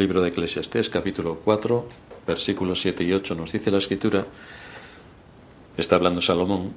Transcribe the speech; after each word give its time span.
Libro 0.00 0.22
de 0.22 0.30
Eclesiastés, 0.30 0.88
capítulo 0.88 1.40
4, 1.44 1.84
versículos 2.26 2.80
7 2.80 3.04
y 3.04 3.12
8, 3.12 3.34
nos 3.34 3.52
dice 3.52 3.70
la 3.70 3.76
escritura, 3.76 4.24
está 5.76 5.96
hablando 5.96 6.22
Salomón, 6.22 6.72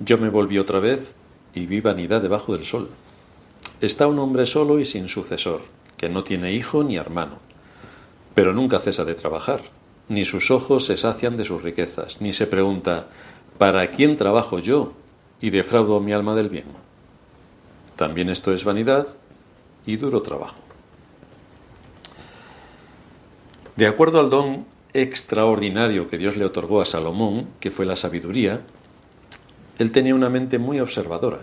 yo 0.00 0.16
me 0.16 0.30
volví 0.30 0.58
otra 0.58 0.80
vez 0.80 1.12
y 1.54 1.66
vi 1.66 1.82
vanidad 1.82 2.22
debajo 2.22 2.56
del 2.56 2.64
sol. 2.64 2.88
Está 3.82 4.06
un 4.06 4.18
hombre 4.18 4.46
solo 4.46 4.80
y 4.80 4.86
sin 4.86 5.10
sucesor, 5.10 5.64
que 5.98 6.08
no 6.08 6.24
tiene 6.24 6.54
hijo 6.54 6.82
ni 6.82 6.96
hermano, 6.96 7.40
pero 8.34 8.54
nunca 8.54 8.78
cesa 8.78 9.04
de 9.04 9.14
trabajar, 9.14 9.60
ni 10.08 10.24
sus 10.24 10.50
ojos 10.50 10.86
se 10.86 10.96
sacian 10.96 11.36
de 11.36 11.44
sus 11.44 11.60
riquezas, 11.60 12.22
ni 12.22 12.32
se 12.32 12.46
pregunta, 12.46 13.08
¿para 13.58 13.90
quién 13.90 14.16
trabajo 14.16 14.60
yo 14.60 14.94
y 15.42 15.50
defraudo 15.50 16.00
mi 16.00 16.14
alma 16.14 16.34
del 16.34 16.48
bien? 16.48 16.68
También 17.96 18.30
esto 18.30 18.50
es 18.54 18.64
vanidad 18.64 19.08
y 19.84 19.98
duro 19.98 20.22
trabajo. 20.22 20.65
De 23.76 23.86
acuerdo 23.86 24.20
al 24.20 24.30
don 24.30 24.64
extraordinario 24.94 26.08
que 26.08 26.16
Dios 26.16 26.38
le 26.38 26.46
otorgó 26.46 26.80
a 26.80 26.86
Salomón, 26.86 27.46
que 27.60 27.70
fue 27.70 27.84
la 27.84 27.94
sabiduría, 27.96 28.62
él 29.78 29.92
tenía 29.92 30.14
una 30.14 30.30
mente 30.30 30.58
muy 30.58 30.80
observadora. 30.80 31.40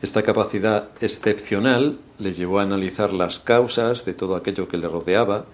Esta 0.00 0.22
capacidad 0.22 0.88
excepcional 1.02 1.98
le 2.18 2.32
llevó 2.32 2.60
a 2.60 2.62
analizar 2.62 3.12
las 3.12 3.40
causas 3.40 4.06
de 4.06 4.14
todo 4.14 4.36
aquello 4.36 4.68
que 4.68 4.78
le 4.78 4.88
rodeaba 4.88 5.44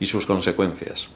y 0.00 0.06
sus 0.06 0.26
consecuencias. 0.26 1.06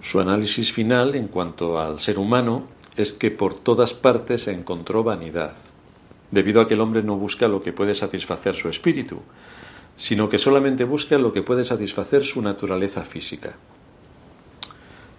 Su 0.00 0.18
análisis 0.20 0.72
final 0.72 1.14
en 1.16 1.28
cuanto 1.28 1.78
al 1.78 2.00
ser 2.00 2.18
humano 2.18 2.66
es 2.96 3.12
que 3.12 3.30
por 3.30 3.54
todas 3.54 3.92
partes 3.92 4.44
se 4.44 4.52
encontró 4.52 5.04
vanidad, 5.04 5.54
debido 6.30 6.62
a 6.62 6.68
que 6.68 6.74
el 6.74 6.80
hombre 6.80 7.02
no 7.02 7.16
busca 7.16 7.46
lo 7.46 7.62
que 7.62 7.74
puede 7.74 7.94
satisfacer 7.94 8.54
su 8.54 8.70
espíritu, 8.70 9.20
sino 9.98 10.28
que 10.28 10.38
solamente 10.38 10.84
busca 10.84 11.18
lo 11.18 11.32
que 11.32 11.42
puede 11.42 11.64
satisfacer 11.64 12.24
su 12.24 12.40
naturaleza 12.40 13.04
física. 13.04 13.56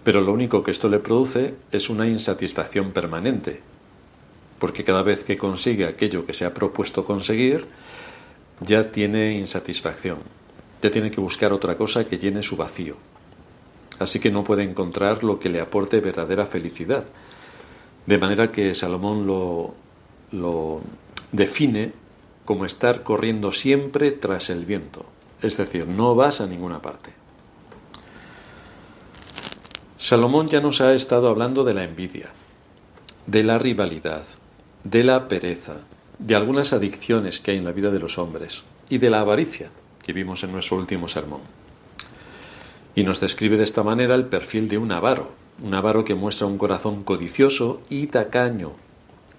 Pero 0.02 0.22
lo 0.22 0.32
único 0.32 0.64
que 0.64 0.70
esto 0.70 0.88
le 0.88 0.98
produce 0.98 1.54
es 1.70 1.90
una 1.90 2.08
insatisfacción 2.08 2.90
permanente, 2.90 3.60
porque 4.58 4.82
cada 4.82 5.02
vez 5.02 5.22
que 5.22 5.36
consigue 5.36 5.84
aquello 5.84 6.24
que 6.24 6.32
se 6.32 6.46
ha 6.46 6.54
propuesto 6.54 7.04
conseguir, 7.04 7.66
ya 8.60 8.90
tiene 8.90 9.34
insatisfacción, 9.34 10.18
ya 10.82 10.90
tiene 10.90 11.10
que 11.10 11.20
buscar 11.20 11.52
otra 11.52 11.76
cosa 11.76 12.08
que 12.08 12.18
llene 12.18 12.42
su 12.42 12.56
vacío. 12.56 12.96
Así 13.98 14.18
que 14.18 14.30
no 14.30 14.44
puede 14.44 14.62
encontrar 14.62 15.22
lo 15.22 15.38
que 15.38 15.50
le 15.50 15.60
aporte 15.60 16.00
verdadera 16.00 16.46
felicidad. 16.46 17.04
De 18.06 18.16
manera 18.16 18.50
que 18.50 18.74
Salomón 18.74 19.26
lo, 19.26 19.74
lo 20.32 20.80
define 21.32 21.92
como 22.44 22.64
estar 22.64 23.02
corriendo 23.02 23.52
siempre 23.52 24.10
tras 24.10 24.50
el 24.50 24.64
viento, 24.64 25.06
es 25.42 25.56
decir, 25.56 25.86
no 25.86 26.14
vas 26.14 26.40
a 26.40 26.46
ninguna 26.46 26.82
parte. 26.82 27.10
Salomón 29.98 30.48
ya 30.48 30.60
nos 30.60 30.80
ha 30.80 30.94
estado 30.94 31.28
hablando 31.28 31.62
de 31.62 31.74
la 31.74 31.84
envidia, 31.84 32.30
de 33.26 33.42
la 33.42 33.58
rivalidad, 33.58 34.24
de 34.82 35.04
la 35.04 35.28
pereza, 35.28 35.76
de 36.18 36.34
algunas 36.34 36.72
adicciones 36.72 37.40
que 37.40 37.52
hay 37.52 37.58
en 37.58 37.64
la 37.64 37.72
vida 37.72 37.90
de 37.90 37.98
los 37.98 38.18
hombres 38.18 38.62
y 38.88 38.98
de 38.98 39.10
la 39.10 39.20
avaricia 39.20 39.70
que 40.02 40.12
vimos 40.12 40.42
en 40.42 40.52
nuestro 40.52 40.76
último 40.76 41.08
sermón. 41.08 41.40
Y 42.94 43.04
nos 43.04 43.20
describe 43.20 43.56
de 43.56 43.64
esta 43.64 43.82
manera 43.82 44.14
el 44.14 44.26
perfil 44.26 44.68
de 44.68 44.78
un 44.78 44.90
avaro, 44.90 45.30
un 45.62 45.74
avaro 45.74 46.04
que 46.04 46.14
muestra 46.14 46.46
un 46.46 46.58
corazón 46.58 47.04
codicioso 47.04 47.82
y 47.88 48.06
tacaño, 48.06 48.72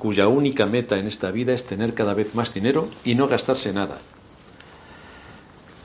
cuya 0.02 0.28
única 0.28 0.66
meta 0.66 0.98
en 0.98 1.06
esta 1.06 1.30
vida 1.30 1.54
es 1.54 1.66
tener 1.66 1.94
cada 1.94 2.16
vez 2.16 2.34
más 2.34 2.56
dinero 2.56 2.90
y 3.06 3.14
no 3.14 3.28
gastarse 3.28 3.72
nada. 3.72 4.00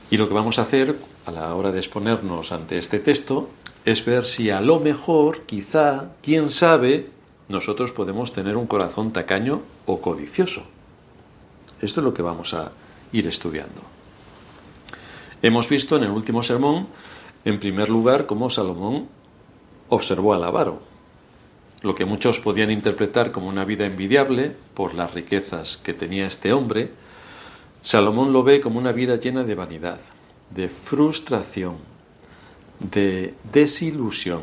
Y 0.09 0.17
lo 0.17 0.27
que 0.27 0.33
vamos 0.33 0.57
a 0.57 0.63
hacer 0.63 0.95
a 1.27 1.31
la 1.31 1.53
hora 1.53 1.71
de 1.71 1.77
exponernos 1.77 2.51
ante 2.51 2.79
este 2.79 2.97
texto 2.97 3.47
es 3.85 4.03
ver 4.03 4.25
si 4.25 4.49
a 4.49 4.59
lo 4.59 4.79
mejor, 4.79 5.41
quizá, 5.41 6.13
quién 6.23 6.49
sabe, 6.49 7.11
nosotros 7.47 7.91
podemos 7.91 8.33
tener 8.33 8.57
un 8.57 8.65
corazón 8.65 9.13
tacaño 9.13 9.61
o 9.85 10.01
codicioso. 10.01 10.63
Esto 11.79 12.01
es 12.01 12.03
lo 12.03 12.15
que 12.15 12.23
vamos 12.23 12.55
a 12.55 12.71
ir 13.11 13.27
estudiando. 13.27 13.83
Hemos 15.43 15.69
visto 15.69 15.95
en 15.95 16.05
el 16.05 16.09
último 16.09 16.41
sermón, 16.41 16.87
en 17.45 17.59
primer 17.59 17.89
lugar, 17.89 18.25
cómo 18.25 18.49
Salomón 18.49 19.09
observó 19.89 20.33
al 20.33 20.43
avaro, 20.43 20.81
lo 21.81 21.95
que 21.95 22.05
muchos 22.05 22.39
podían 22.39 22.71
interpretar 22.71 23.31
como 23.31 23.47
una 23.47 23.65
vida 23.65 23.85
envidiable 23.85 24.51
por 24.73 24.95
las 24.95 25.13
riquezas 25.13 25.77
que 25.77 25.93
tenía 25.93 26.27
este 26.27 26.53
hombre, 26.53 26.89
Salomón 27.81 28.33
lo 28.33 28.43
ve 28.43 28.59
como 28.59 28.79
una 28.79 28.91
vida 28.91 29.17
llena 29.17 29.43
de 29.43 29.55
vanidad, 29.55 29.99
de 30.49 30.69
frustración, 30.69 31.77
de 32.79 33.35
desilusión. 33.51 34.41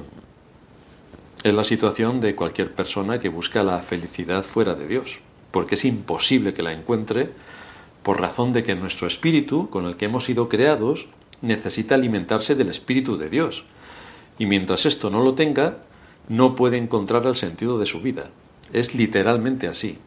Es 1.42 1.52
la 1.52 1.64
situación 1.64 2.20
de 2.20 2.34
cualquier 2.34 2.72
persona 2.72 3.20
que 3.20 3.28
busca 3.28 3.62
la 3.62 3.80
felicidad 3.80 4.42
fuera 4.42 4.74
de 4.74 4.86
Dios, 4.86 5.18
porque 5.50 5.74
es 5.74 5.84
imposible 5.84 6.54
que 6.54 6.62
la 6.62 6.72
encuentre 6.72 7.30
por 8.02 8.20
razón 8.20 8.52
de 8.52 8.62
que 8.62 8.74
nuestro 8.74 9.06
espíritu, 9.06 9.68
con 9.70 9.86
el 9.86 9.96
que 9.96 10.04
hemos 10.04 10.24
sido 10.24 10.48
creados, 10.48 11.08
necesita 11.42 11.94
alimentarse 11.94 12.54
del 12.54 12.68
espíritu 12.68 13.16
de 13.16 13.30
Dios. 13.30 13.64
Y 14.38 14.46
mientras 14.46 14.86
esto 14.86 15.10
no 15.10 15.22
lo 15.22 15.34
tenga, 15.34 15.78
no 16.28 16.56
puede 16.56 16.78
encontrar 16.78 17.26
el 17.26 17.36
sentido 17.36 17.78
de 17.78 17.86
su 17.86 18.00
vida. 18.00 18.30
Es 18.72 18.94
literalmente 18.94 19.68
así. 19.68 19.98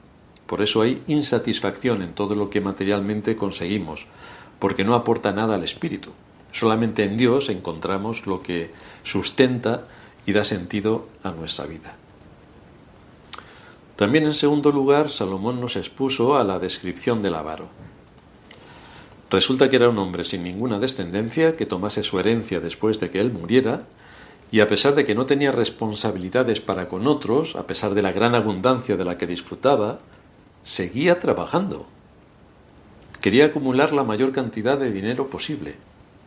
Por 0.47 0.61
eso 0.61 0.81
hay 0.81 1.01
insatisfacción 1.07 2.01
en 2.01 2.13
todo 2.13 2.35
lo 2.35 2.49
que 2.49 2.61
materialmente 2.61 3.35
conseguimos, 3.35 4.07
porque 4.59 4.83
no 4.83 4.95
aporta 4.95 5.33
nada 5.33 5.55
al 5.55 5.63
espíritu. 5.63 6.11
Solamente 6.51 7.03
en 7.03 7.17
Dios 7.17 7.49
encontramos 7.49 8.25
lo 8.25 8.41
que 8.41 8.71
sustenta 9.03 9.87
y 10.25 10.33
da 10.33 10.45
sentido 10.45 11.07
a 11.23 11.31
nuestra 11.31 11.65
vida. 11.65 11.95
También 13.95 14.25
en 14.25 14.33
segundo 14.33 14.71
lugar, 14.71 15.09
Salomón 15.09 15.59
nos 15.59 15.75
expuso 15.75 16.37
a 16.37 16.43
la 16.43 16.59
descripción 16.59 17.21
del 17.21 17.35
avaro. 17.35 17.67
Resulta 19.29 19.69
que 19.69 19.75
era 19.75 19.89
un 19.89 19.97
hombre 19.97 20.23
sin 20.23 20.43
ninguna 20.43 20.79
descendencia 20.79 21.57
que 21.57 21.65
tomase 21.65 22.03
su 22.03 22.19
herencia 22.19 22.59
después 22.59 22.99
de 22.99 23.09
que 23.09 23.19
él 23.19 23.31
muriera 23.31 23.87
y 24.51 24.61
a 24.61 24.67
pesar 24.67 24.95
de 24.95 25.05
que 25.05 25.15
no 25.15 25.25
tenía 25.25 25.51
responsabilidades 25.51 26.61
para 26.61 26.87
con 26.87 27.07
otros, 27.07 27.55
a 27.55 27.67
pesar 27.67 27.93
de 27.93 28.01
la 28.01 28.11
gran 28.11 28.33
abundancia 28.33 28.95
de 28.95 29.05
la 29.05 29.17
que 29.17 29.27
disfrutaba, 29.27 29.99
seguía 30.63 31.19
trabajando. 31.19 31.87
Quería 33.21 33.47
acumular 33.47 33.91
la 33.91 34.03
mayor 34.03 34.31
cantidad 34.31 34.77
de 34.77 34.91
dinero 34.91 35.27
posible, 35.29 35.75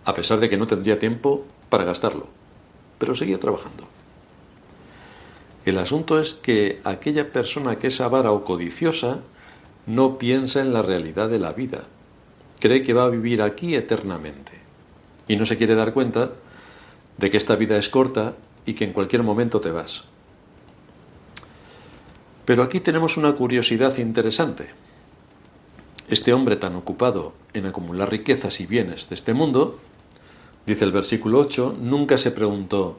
a 0.04 0.14
pesar 0.14 0.40
de 0.40 0.50
que 0.50 0.58
no 0.58 0.66
tendría 0.66 0.98
tiempo 0.98 1.44
para 1.68 1.84
gastarlo, 1.84 2.26
pero 2.98 3.14
seguía 3.14 3.40
trabajando. 3.40 3.84
El 5.64 5.78
asunto 5.78 6.18
es 6.18 6.34
que 6.34 6.80
aquella 6.84 7.30
persona 7.30 7.78
que 7.78 7.88
es 7.88 8.00
avara 8.00 8.32
o 8.32 8.44
codiciosa 8.44 9.20
no 9.86 10.18
piensa 10.18 10.60
en 10.60 10.72
la 10.72 10.82
realidad 10.82 11.28
de 11.28 11.38
la 11.38 11.52
vida, 11.52 11.84
cree 12.58 12.82
que 12.82 12.94
va 12.94 13.04
a 13.04 13.10
vivir 13.10 13.40
aquí 13.40 13.74
eternamente 13.74 14.52
y 15.28 15.36
no 15.36 15.46
se 15.46 15.56
quiere 15.56 15.74
dar 15.74 15.92
cuenta 15.92 16.32
de 17.20 17.30
que 17.30 17.36
esta 17.36 17.54
vida 17.54 17.76
es 17.76 17.90
corta 17.90 18.34
y 18.64 18.72
que 18.72 18.84
en 18.84 18.94
cualquier 18.94 19.22
momento 19.22 19.60
te 19.60 19.70
vas. 19.70 20.04
Pero 22.46 22.62
aquí 22.62 22.80
tenemos 22.80 23.18
una 23.18 23.34
curiosidad 23.34 23.98
interesante. 23.98 24.70
Este 26.08 26.32
hombre 26.32 26.56
tan 26.56 26.74
ocupado 26.74 27.34
en 27.52 27.66
acumular 27.66 28.10
riquezas 28.10 28.58
y 28.60 28.66
bienes 28.66 29.08
de 29.10 29.14
este 29.14 29.34
mundo, 29.34 29.78
dice 30.66 30.84
el 30.86 30.92
versículo 30.92 31.38
8, 31.40 31.76
nunca 31.78 32.16
se 32.16 32.30
preguntó, 32.30 32.98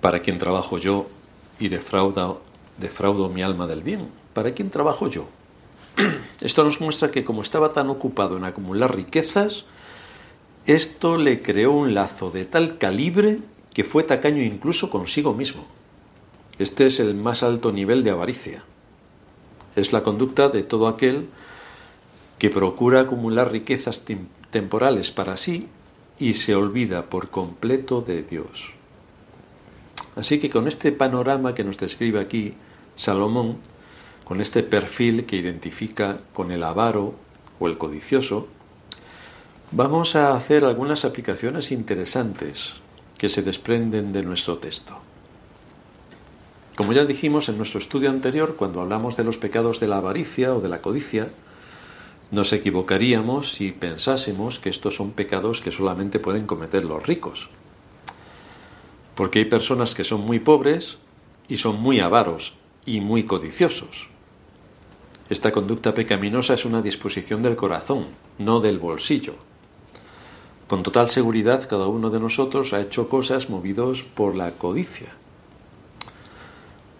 ¿para 0.00 0.20
quién 0.20 0.38
trabajo 0.38 0.76
yo 0.76 1.06
y 1.60 1.68
defraudo, 1.68 2.42
defraudo 2.78 3.28
mi 3.28 3.42
alma 3.42 3.68
del 3.68 3.84
bien? 3.84 4.08
¿Para 4.34 4.52
quién 4.54 4.70
trabajo 4.70 5.08
yo? 5.08 5.28
Esto 6.40 6.64
nos 6.64 6.80
muestra 6.80 7.12
que 7.12 7.24
como 7.24 7.42
estaba 7.42 7.72
tan 7.72 7.90
ocupado 7.90 8.36
en 8.36 8.44
acumular 8.44 8.94
riquezas, 8.94 9.64
esto 10.68 11.16
le 11.16 11.40
creó 11.40 11.72
un 11.72 11.94
lazo 11.94 12.30
de 12.30 12.44
tal 12.44 12.76
calibre 12.76 13.38
que 13.72 13.84
fue 13.84 14.02
tacaño 14.02 14.42
incluso 14.42 14.90
consigo 14.90 15.32
mismo. 15.32 15.66
Este 16.58 16.86
es 16.86 17.00
el 17.00 17.14
más 17.14 17.42
alto 17.42 17.72
nivel 17.72 18.04
de 18.04 18.10
avaricia. 18.10 18.64
Es 19.76 19.94
la 19.94 20.02
conducta 20.02 20.50
de 20.50 20.62
todo 20.62 20.86
aquel 20.86 21.26
que 22.38 22.50
procura 22.50 23.00
acumular 23.00 23.50
riquezas 23.50 24.04
temporales 24.50 25.10
para 25.10 25.38
sí 25.38 25.68
y 26.18 26.34
se 26.34 26.54
olvida 26.54 27.06
por 27.06 27.30
completo 27.30 28.02
de 28.02 28.22
Dios. 28.22 28.74
Así 30.16 30.38
que 30.38 30.50
con 30.50 30.68
este 30.68 30.92
panorama 30.92 31.54
que 31.54 31.64
nos 31.64 31.78
describe 31.78 32.20
aquí 32.20 32.52
Salomón, 32.94 33.56
con 34.24 34.42
este 34.42 34.62
perfil 34.62 35.24
que 35.24 35.36
identifica 35.36 36.18
con 36.34 36.52
el 36.52 36.62
avaro 36.62 37.14
o 37.58 37.68
el 37.68 37.78
codicioso, 37.78 38.48
Vamos 39.70 40.16
a 40.16 40.34
hacer 40.34 40.64
algunas 40.64 41.04
aplicaciones 41.04 41.72
interesantes 41.72 42.76
que 43.18 43.28
se 43.28 43.42
desprenden 43.42 44.14
de 44.14 44.22
nuestro 44.22 44.56
texto. 44.56 44.96
Como 46.74 46.94
ya 46.94 47.04
dijimos 47.04 47.50
en 47.50 47.58
nuestro 47.58 47.78
estudio 47.78 48.08
anterior, 48.08 48.56
cuando 48.56 48.80
hablamos 48.80 49.18
de 49.18 49.24
los 49.24 49.36
pecados 49.36 49.78
de 49.78 49.86
la 49.86 49.98
avaricia 49.98 50.54
o 50.54 50.60
de 50.62 50.70
la 50.70 50.80
codicia, 50.80 51.28
Nos 52.30 52.52
equivocaríamos 52.52 53.52
si 53.52 53.72
pensásemos 53.72 54.58
que 54.58 54.68
estos 54.68 54.96
son 54.96 55.12
pecados 55.12 55.62
que 55.62 55.72
solamente 55.72 56.18
pueden 56.18 56.46
cometer 56.46 56.84
los 56.84 57.06
ricos. 57.06 57.48
Porque 59.14 59.38
hay 59.38 59.44
personas 59.46 59.94
que 59.94 60.04
son 60.04 60.20
muy 60.20 60.38
pobres 60.38 60.98
y 61.48 61.56
son 61.56 61.80
muy 61.80 62.00
avaros 62.00 62.54
y 62.84 63.00
muy 63.00 63.24
codiciosos. 63.24 64.08
Esta 65.30 65.52
conducta 65.52 65.94
pecaminosa 65.94 66.52
es 66.52 66.66
una 66.66 66.82
disposición 66.82 67.42
del 67.42 67.56
corazón, 67.56 68.08
no 68.38 68.60
del 68.60 68.78
bolsillo. 68.78 69.47
Con 70.68 70.82
total 70.82 71.08
seguridad 71.08 71.66
cada 71.66 71.86
uno 71.86 72.10
de 72.10 72.20
nosotros 72.20 72.74
ha 72.74 72.80
hecho 72.82 73.08
cosas 73.08 73.48
movidos 73.48 74.02
por 74.02 74.36
la 74.36 74.50
codicia. 74.50 75.08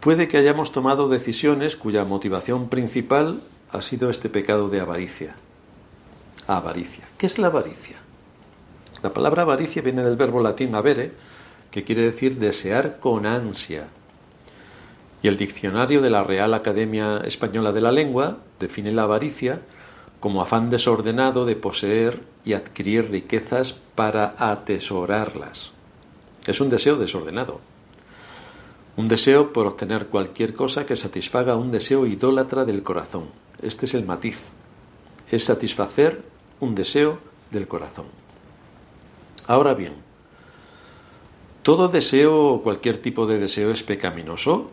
Puede 0.01 0.27
que 0.27 0.39
hayamos 0.39 0.73
tomado 0.73 1.11
decisiones 1.11 1.77
cuya 1.77 2.07
motivación 2.07 2.71
principal 2.71 3.43
ha 3.71 3.83
sido 3.83 4.09
este 4.09 4.31
pecado 4.31 4.71
de 4.71 4.81
avaricia. 4.81 5.35
Avaricia. 6.47 7.05
¿Qué 7.19 7.27
es 7.27 7.39
la 7.39 7.49
avaricia? 7.49 7.97
La 9.03 9.11
palabra 9.11 9.43
avaricia 9.43 9.83
viene 9.83 10.03
del 10.03 10.17
verbo 10.17 10.43
latín 10.43 10.75
avere, 10.75 11.13
que 11.71 11.85
quiere 11.85 12.01
decir 12.01 12.39
desear 12.39 12.99
con 13.01 13.27
ansia. 13.27 13.89
Y 15.23 15.29
el 15.29 15.37
diccionario 15.37 16.01
de 16.01 16.09
la 16.09 16.25
Real 16.25 16.55
Academia 16.55 17.19
Española 17.19 17.73
de 17.73 17.83
la 17.83 17.93
Lengua 17.93 18.39
define 18.59 18.93
la 18.93 19.03
avaricia 19.03 19.61
como 20.21 20.41
afán 20.41 20.71
desordenado 20.71 21.45
de 21.45 21.55
poseer 21.55 22.23
y 22.49 22.55
adquirir 22.55 23.11
riquezas 23.11 23.75
para 23.75 24.35
atesorarlas. 24.39 25.73
Es 26.47 26.63
un 26.63 26.71
deseo 26.71 26.97
desordenado. 26.97 27.61
Un 28.97 29.07
deseo 29.07 29.53
por 29.53 29.67
obtener 29.67 30.07
cualquier 30.07 30.55
cosa 30.55 30.87
que 30.87 30.97
satisfaga 30.97 31.57
un 31.57 31.71
deseo 31.71 32.07
idólatra 32.07 32.65
del 32.65 32.83
corazón. 32.83 33.27
Este 33.61 33.85
es 33.85 33.93
el 33.93 34.07
matiz. 34.07 34.55
Es 35.31 35.45
satisfacer 35.45 36.23
un 36.59 36.75
deseo 36.75 37.19
del 37.51 37.69
corazón. 37.69 38.07
Ahora 39.47 39.75
bien, 39.75 39.93
¿todo 41.63 41.89
deseo 41.89 42.47
o 42.47 42.63
cualquier 42.63 42.97
tipo 42.97 43.27
de 43.27 43.39
deseo 43.39 43.71
es 43.73 43.83
pecaminoso? 43.83 44.69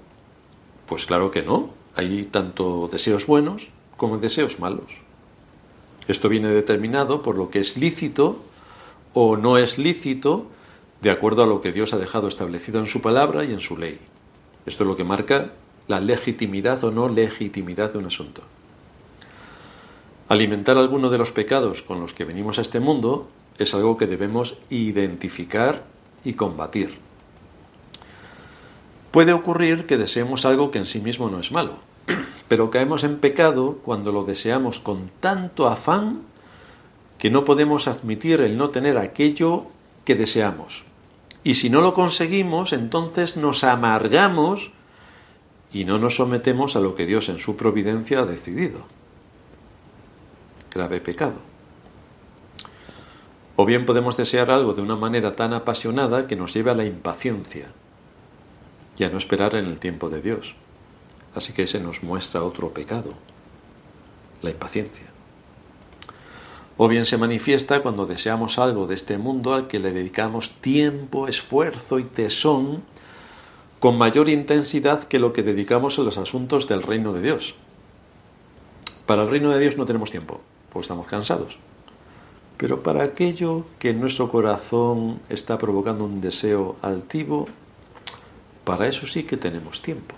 Pues 0.85 1.05
claro 1.05 1.29
que 1.29 1.43
no. 1.43 1.71
Hay 1.93 2.23
tanto 2.23 2.87
deseos 2.89 3.25
buenos 3.25 3.67
como 3.97 4.17
deseos 4.17 4.61
malos. 4.61 5.04
Esto 6.07 6.29
viene 6.29 6.49
determinado 6.49 7.21
por 7.21 7.35
lo 7.37 7.49
que 7.49 7.59
es 7.59 7.77
lícito 7.77 8.43
o 9.13 9.37
no 9.37 9.57
es 9.57 9.77
lícito 9.77 10.47
de 11.01 11.11
acuerdo 11.11 11.43
a 11.43 11.47
lo 11.47 11.61
que 11.61 11.71
Dios 11.71 11.93
ha 11.93 11.97
dejado 11.97 12.27
establecido 12.27 12.79
en 12.79 12.87
su 12.87 13.01
palabra 13.01 13.43
y 13.43 13.53
en 13.53 13.59
su 13.59 13.77
ley. 13.77 13.99
Esto 14.65 14.83
es 14.83 14.87
lo 14.87 14.95
que 14.95 15.03
marca 15.03 15.51
la 15.87 15.99
legitimidad 15.99 16.83
o 16.83 16.91
no 16.91 17.09
legitimidad 17.09 17.93
de 17.93 17.99
un 17.99 18.05
asunto. 18.05 18.41
Alimentar 20.27 20.77
alguno 20.77 21.09
de 21.09 21.19
los 21.19 21.31
pecados 21.31 21.83
con 21.83 21.99
los 21.99 22.13
que 22.13 22.25
venimos 22.25 22.57
a 22.57 22.61
este 22.61 22.79
mundo 22.79 23.29
es 23.57 23.73
algo 23.73 23.97
que 23.97 24.07
debemos 24.07 24.57
identificar 24.69 25.85
y 26.23 26.33
combatir. 26.33 26.97
Puede 29.11 29.33
ocurrir 29.33 29.85
que 29.85 29.97
deseemos 29.97 30.45
algo 30.45 30.71
que 30.71 30.79
en 30.79 30.85
sí 30.85 30.99
mismo 30.99 31.29
no 31.29 31.39
es 31.39 31.51
malo, 31.51 31.75
pero 32.47 32.71
caemos 32.71 33.03
en 33.03 33.17
pecado 33.17 33.79
cuando 33.83 34.11
lo 34.11 34.23
deseamos 34.23 34.79
con 34.79 35.09
tanto 35.19 35.67
afán 35.67 36.21
que 37.17 37.29
no 37.29 37.45
podemos 37.45 37.87
admitir 37.87 38.41
el 38.41 38.57
no 38.57 38.69
tener 38.69 38.97
aquello 38.97 39.65
que 40.03 40.15
deseamos. 40.15 40.83
Y 41.43 41.55
si 41.55 41.69
no 41.69 41.81
lo 41.81 41.93
conseguimos, 41.93 42.73
entonces 42.73 43.37
nos 43.37 43.63
amargamos 43.63 44.71
y 45.71 45.85
no 45.85 45.99
nos 45.99 46.15
sometemos 46.15 46.75
a 46.75 46.79
lo 46.79 46.95
que 46.95 47.05
Dios 47.05 47.29
en 47.29 47.39
su 47.39 47.55
providencia 47.55 48.19
ha 48.19 48.25
decidido 48.25 48.79
grave 50.75 50.99
pecado. 50.99 51.35
O 53.55 53.65
bien 53.65 53.85
podemos 53.85 54.17
desear 54.17 54.51
algo 54.51 54.73
de 54.73 54.81
una 54.81 54.97
manera 54.97 55.35
tan 55.35 55.53
apasionada 55.53 56.27
que 56.27 56.35
nos 56.35 56.53
lleve 56.53 56.71
a 56.71 56.75
la 56.75 56.85
impaciencia 56.85 57.71
y 58.97 59.05
a 59.05 59.09
no 59.09 59.17
esperar 59.17 59.55
en 59.55 59.65
el 59.65 59.79
tiempo 59.79 60.09
de 60.09 60.21
Dios. 60.21 60.55
Así 61.35 61.53
que 61.53 61.63
ese 61.63 61.79
nos 61.79 62.01
muestra 62.01 62.43
otro 62.43 62.69
pecado, 62.69 63.11
la 64.41 64.49
impaciencia. 64.49 65.05
O 66.77 66.87
bien 66.87 67.05
se 67.05 67.17
manifiesta 67.17 67.81
cuando 67.81 68.05
deseamos 68.05 68.57
algo 68.57 68.87
de 68.87 68.95
este 68.95 69.17
mundo 69.17 69.53
al 69.53 69.67
que 69.67 69.79
le 69.79 69.91
dedicamos 69.91 70.51
tiempo, 70.61 71.27
esfuerzo 71.27 71.99
y 71.99 72.03
tesón 72.03 72.83
con 73.79 73.97
mayor 73.97 74.29
intensidad 74.29 75.03
que 75.03 75.19
lo 75.19 75.33
que 75.33 75.43
dedicamos 75.43 75.99
a 75.99 76.01
los 76.01 76.17
asuntos 76.17 76.67
del 76.67 76.81
reino 76.81 77.13
de 77.13 77.21
Dios. 77.21 77.55
Para 79.05 79.23
el 79.23 79.29
reino 79.29 79.51
de 79.51 79.59
Dios 79.59 79.77
no 79.77 79.85
tenemos 79.85 80.09
tiempo 80.09 80.41
pues 80.75 80.87
estamos 80.87 81.07
cansados. 81.07 81.55
Pero 82.57 82.83
para 82.83 83.01
aquello 83.05 83.63
que 83.79 83.91
en 83.91 84.01
nuestro 84.01 84.29
corazón 84.29 85.21
está 85.29 85.57
provocando 85.57 86.03
un 86.03 86.19
deseo 86.19 86.75
altivo, 86.81 87.47
para 88.65 88.85
eso 88.85 89.07
sí 89.07 89.23
que 89.23 89.37
tenemos 89.37 89.81
tiempo. 89.81 90.15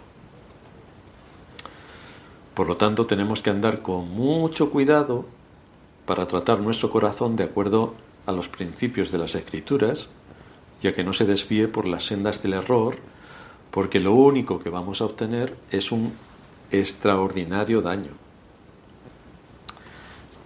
Por 2.58 2.68
lo 2.68 2.76
tanto, 2.76 3.06
tenemos 3.06 3.44
que 3.44 3.52
andar 3.52 3.84
con 3.84 4.10
mucho 4.10 4.72
cuidado 4.72 5.28
para 6.08 6.28
tratar 6.28 6.60
nuestro 6.60 6.90
corazón 6.90 7.36
de 7.36 7.44
acuerdo 7.44 7.94
a 8.26 8.32
los 8.32 8.50
principios 8.50 9.12
de 9.12 9.20
las 9.20 9.36
escrituras, 9.36 10.08
ya 10.82 10.96
que 10.96 11.04
no 11.04 11.14
se 11.14 11.26
desvíe 11.26 11.68
por 11.68 11.86
las 11.86 12.06
sendas 12.06 12.42
del 12.42 12.54
error, 12.54 12.98
porque 13.70 14.00
lo 14.00 14.14
único 14.14 14.58
que 14.58 14.72
vamos 14.72 15.02
a 15.02 15.06
obtener 15.06 15.56
es 15.70 15.92
un 15.92 16.14
extraordinario 16.72 17.84
daño. 17.84 18.14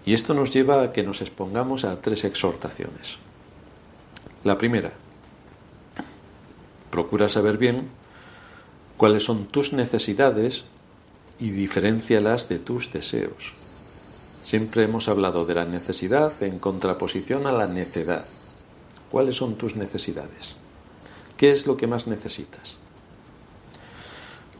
Y 0.05 0.13
esto 0.13 0.33
nos 0.33 0.51
lleva 0.51 0.83
a 0.83 0.91
que 0.91 1.03
nos 1.03 1.21
expongamos 1.21 1.85
a 1.85 2.01
tres 2.01 2.25
exhortaciones. 2.25 3.19
La 4.43 4.57
primera, 4.57 4.91
procura 6.89 7.29
saber 7.29 7.57
bien 7.57 7.87
cuáles 8.97 9.23
son 9.23 9.45
tus 9.45 9.71
necesidades 9.71 10.65
y 11.41 11.49
diferencialas 11.49 12.47
de 12.49 12.59
tus 12.59 12.93
deseos. 12.93 13.53
Siempre 14.43 14.83
hemos 14.83 15.09
hablado 15.09 15.43
de 15.43 15.55
la 15.55 15.65
necesidad 15.65 16.31
en 16.43 16.59
contraposición 16.59 17.47
a 17.47 17.51
la 17.51 17.65
necedad. 17.65 18.27
¿Cuáles 19.09 19.37
son 19.37 19.55
tus 19.55 19.75
necesidades? 19.75 20.55
¿Qué 21.37 21.51
es 21.51 21.65
lo 21.65 21.77
que 21.77 21.87
más 21.87 22.05
necesitas? 22.05 22.77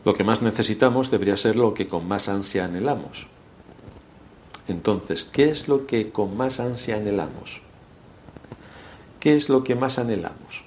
Lo 0.04 0.16
que 0.16 0.24
más 0.24 0.42
necesitamos 0.42 1.12
debería 1.12 1.38
ser 1.38 1.56
lo 1.56 1.76
que 1.76 1.88
con 1.88 2.08
más 2.08 2.28
ansia 2.28 2.66
anhelamos. 2.66 3.28
Entonces, 4.68 5.24
¿qué 5.24 5.52
es 5.52 5.68
lo 5.68 5.86
que 5.86 6.12
con 6.12 6.36
más 6.36 6.60
ansia 6.60 6.96
anhelamos? 6.96 7.62
¿Qué 9.20 9.36
es 9.36 9.50
lo 9.50 9.64
que 9.64 9.76
más 9.76 10.00
anhelamos? 10.00 10.64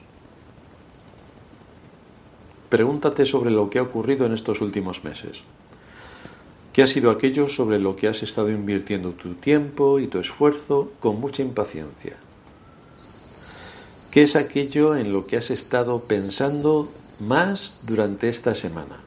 Pregúntate 2.68 3.26
sobre 3.26 3.50
lo 3.50 3.68
que 3.68 3.80
ha 3.80 3.82
ocurrido 3.82 4.26
en 4.26 4.32
estos 4.32 4.60
últimos 4.60 5.02
meses. 5.02 5.42
¿Qué 6.74 6.82
ha 6.82 6.88
sido 6.88 7.12
aquello 7.12 7.48
sobre 7.48 7.78
lo 7.78 7.94
que 7.94 8.08
has 8.08 8.24
estado 8.24 8.50
invirtiendo 8.50 9.12
tu 9.12 9.34
tiempo 9.34 10.00
y 10.00 10.08
tu 10.08 10.18
esfuerzo 10.18 10.90
con 10.98 11.20
mucha 11.20 11.40
impaciencia? 11.40 12.16
¿Qué 14.10 14.24
es 14.24 14.34
aquello 14.34 14.96
en 14.96 15.12
lo 15.12 15.28
que 15.28 15.36
has 15.36 15.52
estado 15.52 16.08
pensando 16.08 16.92
más 17.20 17.78
durante 17.84 18.28
esta 18.28 18.56
semana? 18.56 18.98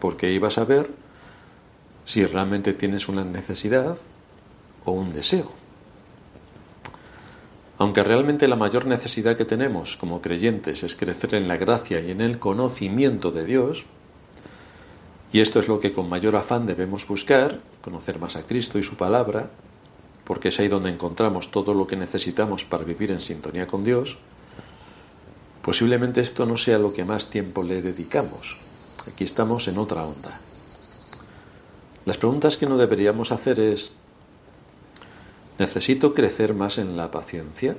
Porque 0.00 0.32
ibas 0.32 0.56
a 0.56 0.64
ver 0.64 0.88
si 2.06 2.24
realmente 2.24 2.72
tienes 2.72 3.10
una 3.10 3.26
necesidad 3.26 3.98
o 4.86 4.92
un 4.92 5.12
deseo. 5.12 5.52
Aunque 7.76 8.02
realmente 8.02 8.48
la 8.48 8.56
mayor 8.56 8.86
necesidad 8.86 9.36
que 9.36 9.44
tenemos 9.44 9.98
como 9.98 10.22
creyentes 10.22 10.84
es 10.84 10.96
crecer 10.96 11.34
en 11.34 11.48
la 11.48 11.58
gracia 11.58 12.00
y 12.00 12.12
en 12.12 12.22
el 12.22 12.38
conocimiento 12.38 13.30
de 13.30 13.44
Dios, 13.44 13.84
y 15.32 15.40
esto 15.40 15.60
es 15.60 15.68
lo 15.68 15.80
que 15.80 15.92
con 15.92 16.08
mayor 16.10 16.36
afán 16.36 16.66
debemos 16.66 17.06
buscar, 17.06 17.58
conocer 17.80 18.18
más 18.18 18.36
a 18.36 18.42
Cristo 18.42 18.78
y 18.78 18.82
su 18.82 18.96
palabra, 18.96 19.50
porque 20.24 20.48
es 20.48 20.60
ahí 20.60 20.68
donde 20.68 20.90
encontramos 20.90 21.50
todo 21.50 21.72
lo 21.72 21.86
que 21.86 21.96
necesitamos 21.96 22.64
para 22.64 22.84
vivir 22.84 23.10
en 23.10 23.20
sintonía 23.20 23.66
con 23.66 23.82
Dios, 23.82 24.18
posiblemente 25.62 26.20
esto 26.20 26.44
no 26.44 26.58
sea 26.58 26.78
lo 26.78 26.92
que 26.92 27.04
más 27.04 27.30
tiempo 27.30 27.62
le 27.62 27.80
dedicamos. 27.80 28.60
Aquí 29.06 29.24
estamos 29.24 29.66
en 29.68 29.78
otra 29.78 30.04
onda. 30.04 30.40
Las 32.04 32.18
preguntas 32.18 32.58
que 32.58 32.66
no 32.66 32.76
deberíamos 32.76 33.32
hacer 33.32 33.58
es, 33.58 33.92
¿necesito 35.58 36.12
crecer 36.12 36.52
más 36.52 36.76
en 36.76 36.96
la 36.96 37.10
paciencia? 37.10 37.74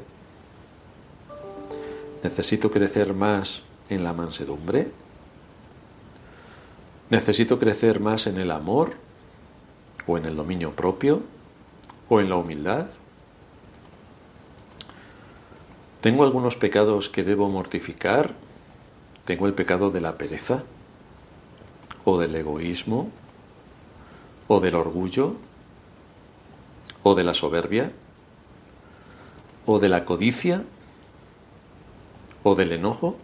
¿Necesito 2.24 2.72
crecer 2.72 3.14
más 3.14 3.62
en 3.90 4.04
la 4.04 4.14
mansedumbre? 4.14 5.03
¿Necesito 7.14 7.60
crecer 7.60 8.00
más 8.00 8.26
en 8.26 8.40
el 8.40 8.50
amor? 8.50 8.94
¿O 10.08 10.18
en 10.18 10.26
el 10.26 10.36
dominio 10.36 10.72
propio? 10.72 11.22
¿O 12.10 12.20
en 12.20 12.28
la 12.28 12.38
humildad? 12.38 12.88
¿Tengo 16.02 16.24
algunos 16.24 16.56
pecados 16.56 17.10
que 17.10 17.24
debo 17.24 17.52
mortificar? 17.52 18.32
¿Tengo 19.26 19.46
el 19.46 19.54
pecado 19.54 19.92
de 19.92 20.02
la 20.02 20.18
pereza? 20.18 20.64
¿O 22.04 22.18
del 22.18 22.36
egoísmo? 22.36 23.12
o 24.48 24.60
del 24.60 24.74
orgullo 24.74 25.36
¿O 27.04 27.14
de 27.14 27.24
la 27.24 27.36
soberbia? 27.36 27.92
¿O 29.68 29.78
de 29.78 29.90
la 29.90 30.04
codicia? 30.04 30.64
¿O 32.42 32.56
del 32.56 32.72
enojo? 32.72 33.18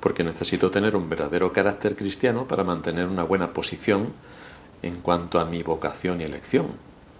Porque 0.00 0.24
necesito 0.24 0.70
tener 0.70 0.96
un 0.96 1.08
verdadero 1.08 1.52
carácter 1.52 1.94
cristiano 1.94 2.46
para 2.48 2.64
mantener 2.64 3.06
una 3.06 3.22
buena 3.22 3.52
posición 3.52 4.08
en 4.82 4.96
cuanto 5.00 5.38
a 5.38 5.44
mi 5.44 5.62
vocación 5.62 6.20
y 6.20 6.24
elección. 6.24 6.68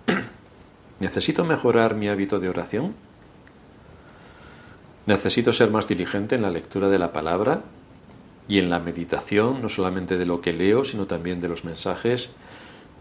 ¿Necesito 1.00 1.44
mejorar 1.44 1.96
mi 1.96 2.08
hábito 2.08 2.40
de 2.40 2.49
oración? 2.49 2.94
¿Necesito 5.06 5.52
ser 5.52 5.70
más 5.70 5.88
diligente 5.88 6.34
en 6.34 6.42
la 6.42 6.50
lectura 6.50 6.88
de 6.88 6.99
la 6.99 7.12
palabra 7.12 7.62
y 8.49 8.58
en 8.58 8.70
la 8.70 8.80
meditación, 8.80 9.62
no 9.62 9.68
solamente 9.68 10.18
de 10.18 10.26
lo 10.26 10.40
que 10.40 10.52
leo, 10.52 10.84
sino 10.84 11.06
también 11.06 11.40
de 11.40 11.49
los 11.49 11.64
mensajes 11.64 12.30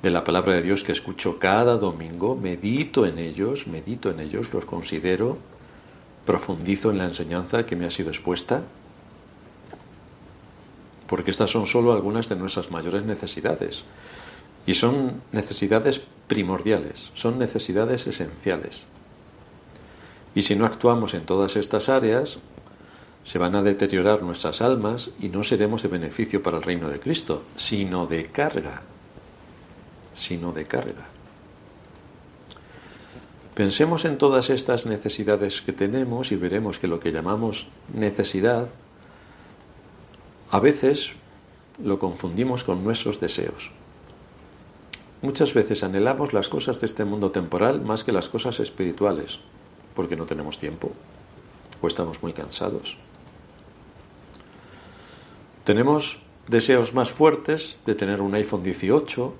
de 0.02 0.10
la 0.10 0.24
palabra 0.24 0.54
de 0.54 0.62
Dios 0.62 0.84
que 0.84 0.92
escucho 0.92 1.40
cada 1.40 1.76
domingo? 1.76 2.36
Medito 2.36 3.06
en 3.06 3.20
ellos, 3.20 3.68
medito 3.68 4.10
en 4.10 4.20
ellos, 4.20 4.54
los 4.54 4.66
considero, 4.66 5.38
profundizo 6.26 6.92
en 6.92 7.00
la 7.00 7.06
enseñanza 7.06 7.66
que 7.66 7.76
me 7.76 7.86
ha 7.86 7.92
sido 7.92 8.10
expuesta 8.10 8.64
porque 11.10 11.32
estas 11.32 11.50
son 11.50 11.66
solo 11.66 11.92
algunas 11.92 12.30
de 12.30 12.36
nuestras 12.36 12.70
mayores 12.70 13.06
necesidades. 13.06 13.84
Y 14.68 14.76
son 14.76 15.24
necesidades 15.32 16.02
primordiales, 16.28 17.10
son 17.16 17.40
necesidades 17.40 18.06
esenciales. 18.06 18.84
Y 20.36 20.44
si 20.44 20.56
no 20.56 20.66
actuamos 20.66 21.16
en 21.16 21.26
todas 21.26 21.56
estas 21.56 21.90
áreas, 21.90 22.38
se 23.26 23.40
van 23.40 23.56
a 23.56 23.64
deteriorar 23.64 24.22
nuestras 24.22 24.62
almas 24.62 25.10
y 25.20 25.30
no 25.30 25.44
seremos 25.44 25.82
de 25.82 25.90
beneficio 25.90 26.44
para 26.44 26.58
el 26.58 26.64
reino 26.64 26.90
de 26.90 27.00
Cristo, 27.00 27.44
sino 27.58 28.06
de 28.06 28.28
carga, 28.28 28.84
sino 30.14 30.52
de 30.52 30.66
carga. 30.66 31.08
Pensemos 33.56 34.06
en 34.06 34.18
todas 34.18 34.52
estas 34.52 34.86
necesidades 34.86 35.62
que 35.62 35.74
tenemos 35.74 36.32
y 36.32 36.36
veremos 36.36 36.78
que 36.78 36.88
lo 36.88 37.00
que 37.00 37.12
llamamos 37.12 37.68
necesidad 37.94 38.70
a 40.52 40.60
veces 40.60 41.12
lo 41.84 42.00
confundimos 42.00 42.64
con 42.64 42.84
nuestros 42.84 43.20
deseos. 43.20 43.72
Muchas 45.22 45.54
veces 45.54 45.84
anhelamos 45.84 46.34
las 46.34 46.50
cosas 46.50 46.80
de 46.80 46.88
este 46.88 47.06
mundo 47.06 47.32
temporal 47.32 47.82
más 47.82 48.04
que 48.04 48.12
las 48.12 48.30
cosas 48.30 48.60
espirituales, 48.60 49.40
porque 49.94 50.16
no 50.16 50.26
tenemos 50.26 50.58
tiempo 50.58 50.92
o 51.82 51.88
estamos 51.88 52.24
muy 52.24 52.34
cansados. 52.34 52.98
Tenemos 55.66 56.20
deseos 56.48 56.94
más 56.94 57.12
fuertes 57.12 57.78
de 57.86 57.96
tener 57.96 58.22
un 58.22 58.34
iPhone 58.34 58.64
18 58.64 59.36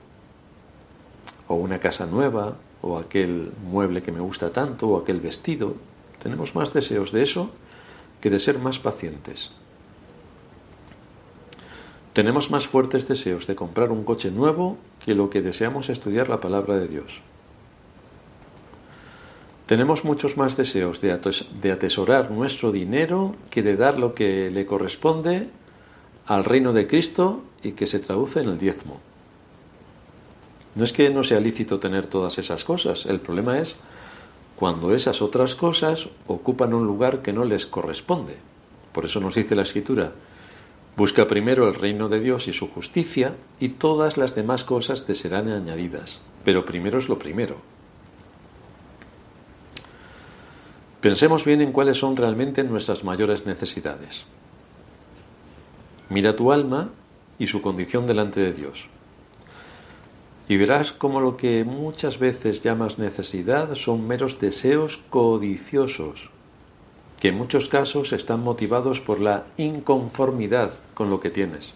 o 1.48 1.56
una 1.56 1.80
casa 1.80 2.06
nueva 2.06 2.56
o 2.82 2.98
aquel 2.98 3.52
mueble 3.64 4.04
que 4.04 4.12
me 4.12 4.20
gusta 4.20 4.52
tanto 4.52 4.90
o 4.90 4.98
aquel 5.02 5.20
vestido. 5.20 5.76
Tenemos 6.22 6.56
más 6.56 6.74
deseos 6.74 7.12
de 7.12 7.24
eso 7.24 7.50
que 8.22 8.30
de 8.30 8.40
ser 8.40 8.60
más 8.60 8.80
pacientes. 8.80 9.52
Tenemos 12.14 12.50
más 12.50 12.68
fuertes 12.68 13.08
deseos 13.08 13.46
de 13.48 13.56
comprar 13.56 13.92
un 13.92 14.04
coche 14.04 14.32
nuevo 14.32 14.78
que 15.06 15.16
lo 15.16 15.30
que 15.30 15.42
deseamos 15.42 15.90
estudiar 15.90 16.28
la 16.28 16.42
palabra 16.42 16.76
de 16.78 16.88
Dios. 16.88 17.22
Tenemos 19.70 20.04
muchos 20.04 20.36
más 20.36 20.58
deseos 20.58 21.00
de, 21.00 21.12
atesorar 21.72 22.32
nuestro 22.32 22.72
dinero 22.72 23.36
que 23.52 23.62
de 23.62 23.76
dar 23.76 24.00
lo 24.00 24.16
que 24.16 24.50
le 24.50 24.66
corresponde 24.66 25.48
al 26.26 26.44
reino 26.44 26.74
de 26.74 26.88
Cristo 26.88 27.44
y 27.62 27.74
que 27.74 27.86
se 27.86 28.00
traduce 28.00 28.40
en 28.40 28.50
el 28.50 28.58
diezmo. 28.58 29.00
No 30.74 30.84
es 30.84 30.92
que 30.92 31.12
no 31.12 31.24
sea 31.24 31.40
lícito 31.40 31.80
tener 31.80 32.08
todas 32.08 32.40
esas 32.40 32.66
cosas, 32.66 33.06
el 33.06 33.20
problema 33.20 33.60
es 33.60 33.76
cuando 34.56 34.96
esas 34.96 35.22
otras 35.22 35.54
cosas 35.54 36.10
ocupan 36.26 36.74
un 36.74 36.88
lugar 36.88 37.22
que 37.22 37.32
no 37.32 37.46
les 37.46 37.68
corresponde. 37.68 38.38
Por 38.92 39.06
eso 39.06 39.20
nos 39.20 39.36
dice 39.36 39.56
la 39.56 39.62
Escritura, 39.62 40.14
Busca 40.98 41.28
primero 41.28 41.68
el 41.68 41.76
reino 41.76 42.10
de 42.10 42.20
Dios 42.20 42.48
y 42.48 42.54
su 42.54 42.68
justicia, 42.70 43.36
y 43.60 43.70
todas 43.70 44.18
las 44.18 44.36
demás 44.36 44.64
cosas 44.64 45.06
te 45.06 45.16
serán 45.16 45.50
añadidas. 45.50 46.20
Pero 46.44 46.66
primero 46.66 46.98
es 46.98 47.08
lo 47.08 47.18
primero. 47.18 47.58
Pensemos 51.02 51.46
bien 51.46 51.62
en 51.62 51.72
cuáles 51.72 51.98
son 51.98 52.18
realmente 52.18 52.64
nuestras 52.64 53.04
mayores 53.04 53.46
necesidades. 53.46 54.26
Mira 56.10 56.36
tu 56.36 56.52
alma 56.52 56.90
y 57.38 57.48
su 57.48 57.62
condición 57.62 58.06
delante 58.06 58.42
de 58.42 58.52
Dios. 58.52 58.88
Y 60.50 60.58
verás 60.58 60.92
cómo 60.92 61.22
lo 61.22 61.38
que 61.38 61.64
muchas 61.64 62.20
veces 62.20 62.62
llamas 62.62 63.00
necesidad 63.00 63.76
son 63.76 64.08
meros 64.08 64.40
deseos 64.40 64.98
codiciosos 65.10 66.32
que 67.20 67.30
en 67.30 67.38
muchos 67.38 67.68
casos 67.68 68.14
están 68.14 68.42
motivados 68.42 69.02
por 69.02 69.20
la 69.20 69.46
inconformidad 69.58 70.72
con 70.94 71.10
lo 71.10 71.20
que 71.20 71.30
tienes. 71.30 71.74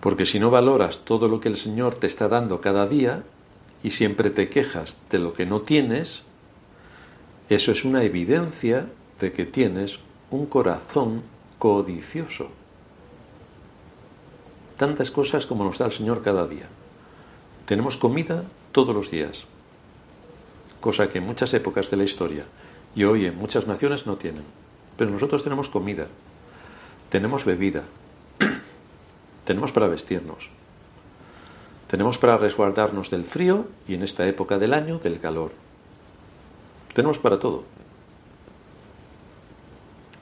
Porque 0.00 0.26
si 0.26 0.40
no 0.40 0.50
valoras 0.50 0.98
todo 1.04 1.28
lo 1.28 1.40
que 1.40 1.48
el 1.48 1.56
Señor 1.56 1.94
te 1.94 2.08
está 2.08 2.28
dando 2.28 2.60
cada 2.60 2.88
día 2.88 3.22
y 3.82 3.92
siempre 3.92 4.30
te 4.30 4.48
quejas 4.48 4.96
de 5.10 5.18
lo 5.18 5.32
que 5.32 5.46
no 5.46 5.62
tienes, 5.62 6.22
eso 7.48 7.70
es 7.70 7.84
una 7.84 8.02
evidencia 8.02 8.86
de 9.20 9.32
que 9.32 9.46
tienes 9.46 10.00
un 10.30 10.46
corazón 10.46 11.22
codicioso. 11.58 12.50
Tantas 14.76 15.12
cosas 15.12 15.46
como 15.46 15.64
nos 15.64 15.78
da 15.78 15.86
el 15.86 15.92
Señor 15.92 16.22
cada 16.22 16.48
día. 16.48 16.66
Tenemos 17.66 17.96
comida 17.96 18.44
todos 18.72 18.94
los 18.94 19.10
días, 19.10 19.44
cosa 20.80 21.08
que 21.08 21.18
en 21.18 21.26
muchas 21.26 21.54
épocas 21.54 21.90
de 21.90 21.96
la 21.96 22.04
historia 22.04 22.44
y 22.94 23.04
hoy 23.04 23.26
en 23.26 23.36
muchas 23.36 23.66
naciones 23.66 24.06
no 24.06 24.16
tienen. 24.16 24.44
Pero 24.96 25.10
nosotros 25.10 25.42
tenemos 25.42 25.68
comida, 25.68 26.06
tenemos 27.10 27.44
bebida, 27.44 27.82
tenemos 29.44 29.72
para 29.72 29.88
vestirnos, 29.88 30.48
tenemos 31.88 32.18
para 32.18 32.38
resguardarnos 32.38 33.10
del 33.10 33.24
frío 33.24 33.66
y 33.88 33.94
en 33.94 34.02
esta 34.02 34.26
época 34.26 34.58
del 34.58 34.74
año 34.74 34.98
del 34.98 35.20
calor. 35.20 35.52
Tenemos 36.94 37.18
para 37.18 37.38
todo. 37.38 37.64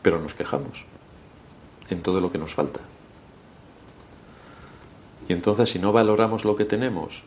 Pero 0.03 0.21
nos 0.21 0.35
quejamos 0.35 0.85
en 1.91 2.03
todo 2.03 2.21
lo 2.21 2.33
que 2.33 2.39
nos 2.39 2.55
falta. 2.55 2.81
Y 5.29 5.33
entonces 5.33 5.71
si 5.71 5.79
no 5.79 5.93
valoramos 5.93 6.45
lo 6.45 6.57
que 6.57 6.65
tenemos 6.65 7.23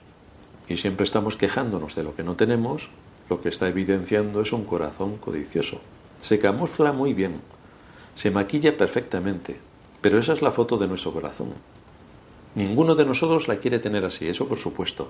y 0.68 0.78
siempre 0.78 1.06
estamos 1.06 1.38
quejándonos 1.38 1.96
de 1.96 2.04
lo 2.04 2.16
que 2.16 2.24
no 2.24 2.36
tenemos, 2.36 2.90
lo 3.29 3.41
que 3.41 3.50
está 3.50 3.67
evidenciando 3.67 4.41
es 4.41 4.53
un 4.53 4.65
corazón 4.65 5.17
codicioso. 5.17 5.82
Se 6.22 6.39
camufla 6.39 6.91
muy 6.91 7.13
bien, 7.13 7.34
se 8.15 8.32
maquilla 8.32 8.77
perfectamente, 8.77 9.60
pero 10.01 10.20
esa 10.20 10.34
es 10.34 10.41
la 10.41 10.51
foto 10.51 10.77
de 10.77 10.88
nuestro 10.88 11.12
corazón. 11.12 11.53
Ninguno 12.55 12.96
de 12.96 13.05
nosotros 13.05 13.48
la 13.48 13.58
quiere 13.58 13.79
tener 13.79 14.05
así, 14.05 14.27
eso 14.27 14.48
por 14.48 14.58
supuesto. 14.58 15.10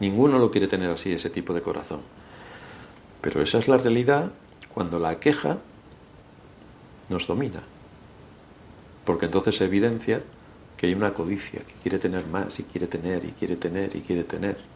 Ninguno 0.00 0.38
lo 0.38 0.50
quiere 0.50 0.68
tener 0.68 0.90
así, 0.90 1.12
ese 1.12 1.30
tipo 1.30 1.54
de 1.54 1.62
corazón. 1.62 2.00
Pero 3.20 3.42
esa 3.42 3.58
es 3.58 3.68
la 3.68 3.78
realidad 3.78 4.30
cuando 4.72 4.98
la 4.98 5.18
queja 5.18 5.58
nos 7.08 7.26
domina. 7.26 7.62
Porque 9.04 9.26
entonces 9.26 9.56
se 9.56 9.64
evidencia 9.64 10.20
que 10.76 10.86
hay 10.86 10.94
una 10.94 11.14
codicia, 11.14 11.60
que 11.60 11.74
quiere 11.82 11.98
tener 11.98 12.26
más 12.26 12.58
y 12.60 12.64
quiere 12.64 12.86
tener 12.86 13.24
y 13.24 13.32
quiere 13.32 13.56
tener 13.56 13.94
y 13.96 14.00
quiere 14.00 14.24
tener. 14.24 14.73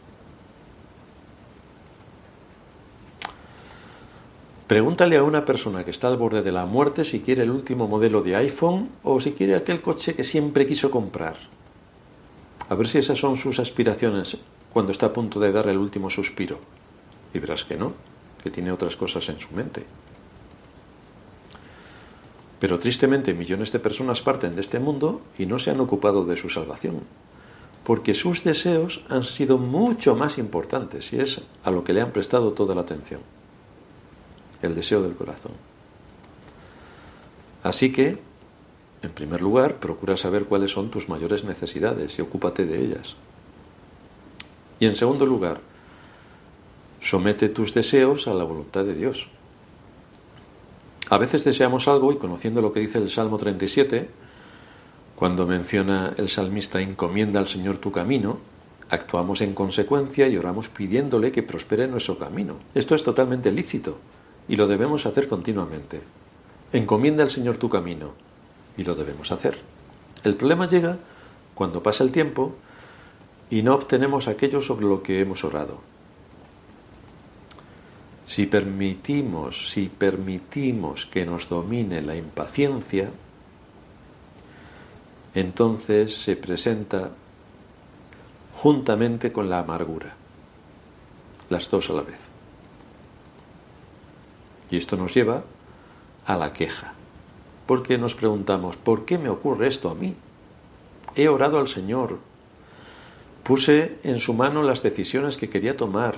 Pregúntale 4.69 5.17
a 5.17 5.23
una 5.23 5.45
persona 5.45 5.83
que 5.83 5.89
está 5.89 6.09
al 6.09 6.17
borde 6.17 6.43
de 6.43 6.51
la 6.51 6.67
muerte 6.67 7.03
si 7.03 7.21
quiere 7.21 7.41
el 7.41 7.49
último 7.49 7.87
modelo 7.87 8.21
de 8.21 8.35
iPhone 8.35 8.89
o 9.01 9.19
si 9.19 9.31
quiere 9.31 9.55
aquel 9.55 9.81
coche 9.81 10.13
que 10.13 10.23
siempre 10.23 10.67
quiso 10.67 10.91
comprar. 10.91 11.37
A 12.69 12.75
ver 12.75 12.87
si 12.87 12.99
esas 12.99 13.17
son 13.17 13.35
sus 13.35 13.57
aspiraciones 13.57 14.37
cuando 14.71 14.91
está 14.91 15.07
a 15.07 15.13
punto 15.13 15.39
de 15.39 15.51
dar 15.51 15.67
el 15.69 15.79
último 15.79 16.11
suspiro. 16.11 16.59
Y 17.33 17.39
verás 17.39 17.65
que 17.65 17.77
no, 17.77 17.93
que 18.43 18.51
tiene 18.51 18.71
otras 18.71 18.95
cosas 18.95 19.27
en 19.29 19.39
su 19.39 19.51
mente. 19.55 19.87
Pero 22.59 22.77
tristemente 22.77 23.33
millones 23.33 23.71
de 23.71 23.79
personas 23.79 24.21
parten 24.21 24.53
de 24.53 24.61
este 24.61 24.77
mundo 24.77 25.21
y 25.39 25.47
no 25.47 25.57
se 25.57 25.71
han 25.71 25.79
ocupado 25.79 26.25
de 26.25 26.37
su 26.37 26.51
salvación, 26.51 27.01
porque 27.83 28.13
sus 28.13 28.43
deseos 28.43 29.03
han 29.09 29.23
sido 29.23 29.57
mucho 29.57 30.13
más 30.13 30.37
importantes 30.37 31.11
y 31.11 31.21
es 31.21 31.41
a 31.63 31.71
lo 31.71 31.83
que 31.83 31.93
le 31.93 32.01
han 32.01 32.11
prestado 32.11 32.53
toda 32.53 32.75
la 32.75 32.81
atención 32.81 33.38
el 34.61 34.75
deseo 34.75 35.01
del 35.01 35.15
corazón. 35.15 35.53
Así 37.63 37.91
que, 37.91 38.17
en 39.01 39.11
primer 39.11 39.41
lugar, 39.41 39.75
procura 39.75 40.17
saber 40.17 40.45
cuáles 40.45 40.71
son 40.71 40.89
tus 40.89 41.09
mayores 41.09 41.43
necesidades 41.43 42.17
y 42.17 42.21
ocúpate 42.21 42.65
de 42.65 42.83
ellas. 42.83 43.15
Y 44.79 44.85
en 44.85 44.95
segundo 44.95 45.25
lugar, 45.25 45.59
somete 47.01 47.49
tus 47.49 47.73
deseos 47.73 48.27
a 48.27 48.33
la 48.33 48.43
voluntad 48.43 48.85
de 48.85 48.95
Dios. 48.95 49.27
A 51.09 51.17
veces 51.17 51.43
deseamos 51.43 51.87
algo 51.87 52.11
y 52.11 52.17
conociendo 52.17 52.61
lo 52.61 52.71
que 52.71 52.81
dice 52.81 52.99
el 52.99 53.09
Salmo 53.09 53.37
37, 53.37 54.09
cuando 55.15 55.45
menciona 55.45 56.13
el 56.17 56.29
salmista 56.29 56.81
encomienda 56.81 57.39
al 57.39 57.47
Señor 57.47 57.77
tu 57.77 57.91
camino, 57.91 58.39
actuamos 58.89 59.41
en 59.41 59.53
consecuencia 59.53 60.27
y 60.27 60.37
oramos 60.37 60.69
pidiéndole 60.69 61.31
que 61.31 61.43
prospere 61.43 61.87
nuestro 61.87 62.17
camino. 62.17 62.55
Esto 62.73 62.95
es 62.95 63.03
totalmente 63.03 63.51
lícito 63.51 63.99
y 64.49 64.55
lo 64.55 64.67
debemos 64.67 65.05
hacer 65.05 65.27
continuamente. 65.27 66.01
Encomienda 66.73 67.23
al 67.23 67.29
Señor 67.29 67.57
tu 67.57 67.69
camino 67.69 68.11
y 68.75 68.83
lo 68.83 68.95
debemos 68.95 69.31
hacer. 69.31 69.59
El 70.23 70.35
problema 70.35 70.67
llega 70.67 70.97
cuando 71.53 71.81
pasa 71.81 72.03
el 72.03 72.11
tiempo 72.11 72.55
y 73.49 73.61
no 73.61 73.75
obtenemos 73.75 74.27
aquello 74.27 74.61
sobre 74.61 74.87
lo 74.87 75.01
que 75.03 75.21
hemos 75.21 75.43
orado. 75.43 75.79
Si 78.25 78.47
permitimos, 78.47 79.71
si 79.71 79.87
permitimos 79.87 81.05
que 81.05 81.25
nos 81.25 81.47
domine 81.47 82.01
la 82.01 82.15
impaciencia, 82.15 83.09
entonces 85.33 86.15
se 86.15 86.35
presenta 86.35 87.11
juntamente 88.53 89.31
con 89.31 89.49
la 89.49 89.59
amargura, 89.59 90.15
las 91.49 91.69
dos 91.69 91.89
a 91.89 91.93
la 91.93 92.01
vez. 92.01 92.28
Y 94.71 94.77
esto 94.77 94.97
nos 94.97 95.13
lleva 95.13 95.43
a 96.25 96.37
la 96.37 96.53
queja, 96.53 96.93
porque 97.65 97.97
nos 97.97 98.15
preguntamos, 98.15 98.77
¿por 98.77 99.05
qué 99.05 99.17
me 99.17 99.29
ocurre 99.29 99.67
esto 99.67 99.89
a 99.89 99.95
mí? 99.95 100.15
He 101.15 101.27
orado 101.27 101.57
al 101.57 101.67
Señor, 101.67 102.19
puse 103.43 103.97
en 104.03 104.19
su 104.19 104.33
mano 104.33 104.61
las 104.63 104.83
decisiones 104.83 105.37
que 105.37 105.49
quería 105.49 105.75
tomar, 105.75 106.17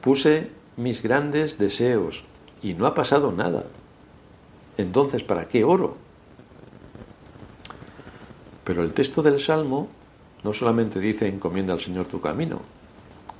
puse 0.00 0.50
mis 0.76 1.02
grandes 1.02 1.58
deseos 1.58 2.22
y 2.62 2.74
no 2.74 2.86
ha 2.86 2.94
pasado 2.94 3.32
nada. 3.32 3.64
Entonces, 4.76 5.22
¿para 5.22 5.48
qué 5.48 5.64
oro? 5.64 5.96
Pero 8.64 8.82
el 8.82 8.92
texto 8.92 9.22
del 9.22 9.40
Salmo 9.40 9.88
no 10.42 10.52
solamente 10.52 10.98
dice 10.98 11.28
encomienda 11.28 11.72
al 11.72 11.80
Señor 11.80 12.06
tu 12.06 12.20
camino, 12.20 12.60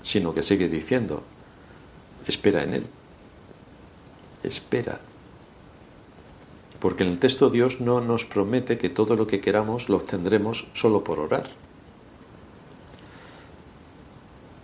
sino 0.04 0.32
que 0.32 0.44
sigue 0.44 0.68
diciendo, 0.68 1.24
espera 2.26 2.62
en 2.62 2.74
Él. 2.74 2.86
Espera. 4.42 5.00
Porque 6.80 7.04
en 7.04 7.10
el 7.10 7.20
texto 7.20 7.50
Dios 7.50 7.80
no 7.80 8.00
nos 8.00 8.24
promete 8.24 8.78
que 8.78 8.88
todo 8.88 9.16
lo 9.16 9.26
que 9.26 9.40
queramos 9.40 9.88
lo 9.88 9.96
obtendremos 9.96 10.68
solo 10.74 11.02
por 11.04 11.18
orar. 11.18 11.48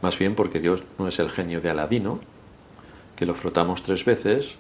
Más 0.03 0.19
bien 0.19 0.35
porque 0.35 0.61
Dios 0.61 0.85
no 0.99 1.09
es 1.09 1.19
el 1.21 1.31
genio 1.31 1.61
de 1.61 1.71
Aladino, 1.71 2.21
que 3.17 3.25
lo 3.25 3.35
frotamos 3.35 3.83
tres 3.83 4.05
veces, 4.05 4.57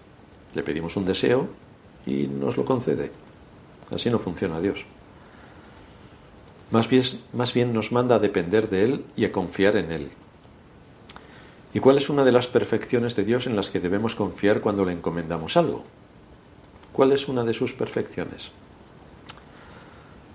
le 0.54 0.62
pedimos 0.62 0.96
un 0.96 1.04
deseo 1.04 1.48
y 2.06 2.28
nos 2.28 2.56
lo 2.56 2.64
concede. 2.64 3.10
Así 3.90 4.08
no 4.08 4.18
funciona 4.18 4.60
Dios. 4.60 4.84
Más 6.70 6.88
bien, 6.88 7.02
más 7.32 7.52
bien 7.52 7.74
nos 7.74 7.92
manda 7.92 8.16
a 8.16 8.18
depender 8.18 8.70
de 8.70 8.84
Él 8.84 9.04
y 9.16 9.24
a 9.24 9.32
confiar 9.32 9.76
en 9.76 9.92
Él. 9.92 10.08
¿Y 11.74 11.80
cuál 11.80 11.96
es 11.96 12.10
una 12.10 12.24
de 12.24 12.32
las 12.32 12.46
perfecciones 12.46 13.16
de 13.16 13.24
Dios 13.24 13.46
en 13.46 13.56
las 13.56 13.70
que 13.70 13.80
debemos 13.80 14.14
confiar 14.14 14.60
cuando 14.60 14.84
le 14.84 14.92
encomendamos 14.92 15.56
algo? 15.56 15.82
¿Cuál 16.92 17.12
es 17.12 17.28
una 17.28 17.44
de 17.44 17.54
sus 17.54 17.72
perfecciones? 17.72 18.50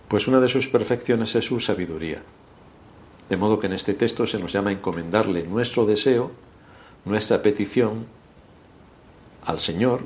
Pues 0.07 0.27
una 0.27 0.39
de 0.39 0.47
sus 0.47 0.67
perfecciones 0.67 1.35
es 1.35 1.45
su 1.45 1.59
sabiduría. 1.59 2.23
De 3.29 3.37
modo 3.37 3.59
que 3.59 3.67
en 3.67 3.73
este 3.73 3.93
texto 3.93 4.25
se 4.25 4.39
nos 4.39 4.53
llama 4.53 4.71
encomendarle 4.71 5.43
nuestro 5.43 5.85
deseo, 5.85 6.31
nuestra 7.05 7.43
petición 7.43 8.07
al 9.45 9.59
Señor 9.59 10.01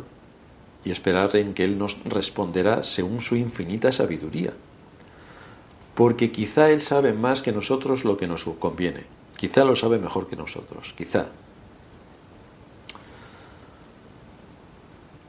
y 0.84 0.92
esperar 0.92 1.36
en 1.36 1.54
que 1.54 1.64
Él 1.64 1.78
nos 1.78 2.04
responderá 2.04 2.84
según 2.84 3.22
su 3.22 3.38
infinita 3.38 3.92
sabiduría. 3.92 4.54
Porque 5.96 6.32
quizá 6.32 6.72
Él 6.72 6.82
sabe 6.82 7.14
más 7.14 7.42
que 7.42 7.54
nosotros 7.54 8.04
lo 8.04 8.18
que 8.18 8.28
nos 8.28 8.44
conviene. 8.44 9.21
Quizá 9.42 9.66
lo 9.66 9.76
sabe 9.76 9.98
mejor 9.98 10.28
que 10.28 10.36
nosotros. 10.36 10.94
Quizá. 10.96 11.26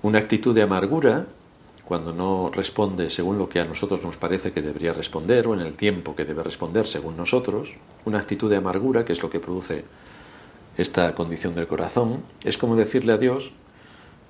Una 0.02 0.19
actitud 0.19 0.55
de 0.55 0.61
amargura, 0.61 1.29
cuando 1.87 2.12
no 2.12 2.51
responde 2.53 3.09
según 3.09 3.38
lo 3.38 3.48
que 3.48 3.59
a 3.59 3.64
nosotros 3.64 4.03
nos 4.03 4.18
parece 4.18 4.53
que 4.53 4.61
debería 4.61 4.92
responder 4.92 5.46
o 5.46 5.55
en 5.55 5.61
el 5.61 5.79
tiempo 5.79 6.14
que 6.14 6.27
debe 6.27 6.42
responder 6.42 6.87
según 6.87 7.16
nosotros, 7.16 7.70
una 8.05 8.18
actitud 8.18 8.51
de 8.51 8.57
amargura, 8.57 9.07
que 9.07 9.14
es 9.14 9.22
lo 9.22 9.31
que 9.31 9.40
produce 9.40 9.87
esta 10.77 11.14
condición 11.14 11.55
del 11.55 11.66
corazón, 11.66 12.22
es 12.44 12.59
como 12.59 12.77
decirle 12.77 13.14
a 13.14 13.18
Dios, 13.18 13.53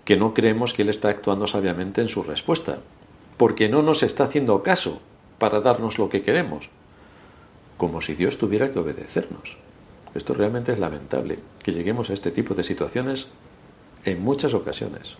que 0.04 0.16
no 0.16 0.32
creemos 0.32 0.74
que 0.74 0.82
Él 0.82 0.90
está 0.90 1.08
actuando 1.08 1.48
sabiamente 1.48 2.00
en 2.02 2.08
su 2.08 2.22
respuesta, 2.22 2.78
porque 3.36 3.68
no 3.68 3.82
nos 3.82 4.04
está 4.04 4.24
haciendo 4.24 4.62
caso 4.62 5.00
para 5.40 5.60
darnos 5.60 5.98
lo 5.98 6.08
que 6.08 6.22
queremos, 6.22 6.70
como 7.76 8.00
si 8.00 8.14
Dios 8.14 8.38
tuviera 8.38 8.70
que 8.70 8.78
obedecernos. 8.78 9.61
Esto 10.14 10.34
realmente 10.34 10.72
es 10.72 10.78
lamentable, 10.78 11.38
que 11.62 11.72
lleguemos 11.72 12.10
a 12.10 12.14
este 12.14 12.30
tipo 12.30 12.54
de 12.54 12.64
situaciones 12.64 13.28
en 14.04 14.22
muchas 14.22 14.54
ocasiones. 14.54 15.14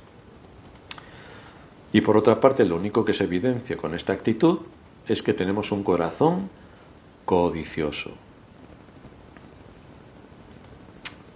Y 1.92 2.00
por 2.00 2.16
otra 2.16 2.40
parte, 2.40 2.64
lo 2.64 2.76
único 2.76 3.04
que 3.04 3.14
se 3.14 3.24
evidencia 3.24 3.76
con 3.76 3.94
esta 3.94 4.12
actitud 4.12 4.60
es 5.06 5.22
que 5.22 5.34
tenemos 5.34 5.72
un 5.72 5.82
corazón 5.84 6.50
codicioso. 7.24 8.12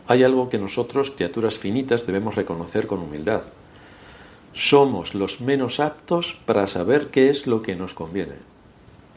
hay 0.09 0.23
algo 0.23 0.49
que 0.49 0.59
nosotros, 0.59 1.11
criaturas 1.11 1.59
finitas, 1.59 2.07
debemos 2.07 2.37
reconocer 2.37 2.87
con 2.87 3.01
humildad. 3.01 3.43
Somos 4.53 5.15
los 5.15 5.41
menos 5.41 5.81
aptos 5.81 6.39
para 6.47 6.69
saber 6.69 7.09
qué 7.09 7.29
es 7.29 7.47
lo 7.47 7.61
que 7.61 7.77
nos 7.77 7.95
conviene. 7.95 8.37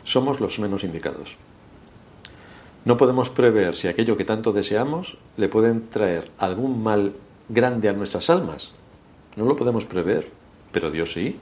Somos 0.04 0.40
los 0.40 0.60
menos 0.60 0.84
indicados. 0.84 1.38
No 2.90 2.98
podemos 2.98 3.30
prever 3.30 3.76
si 3.76 3.88
aquello 3.88 4.18
que 4.18 4.26
tanto 4.26 4.52
deseamos 4.52 5.20
le 5.38 5.48
pueden 5.48 5.92
traer 5.92 6.32
algún 6.40 6.82
mal 6.82 7.14
grande 7.48 7.88
a 7.88 7.94
nuestras 7.94 8.32
almas. 8.32 8.72
No 9.36 9.46
lo 9.46 9.56
podemos 9.56 9.86
prever, 9.86 10.32
pero 10.72 10.90
Dios 10.90 11.14
sí. 11.14 11.38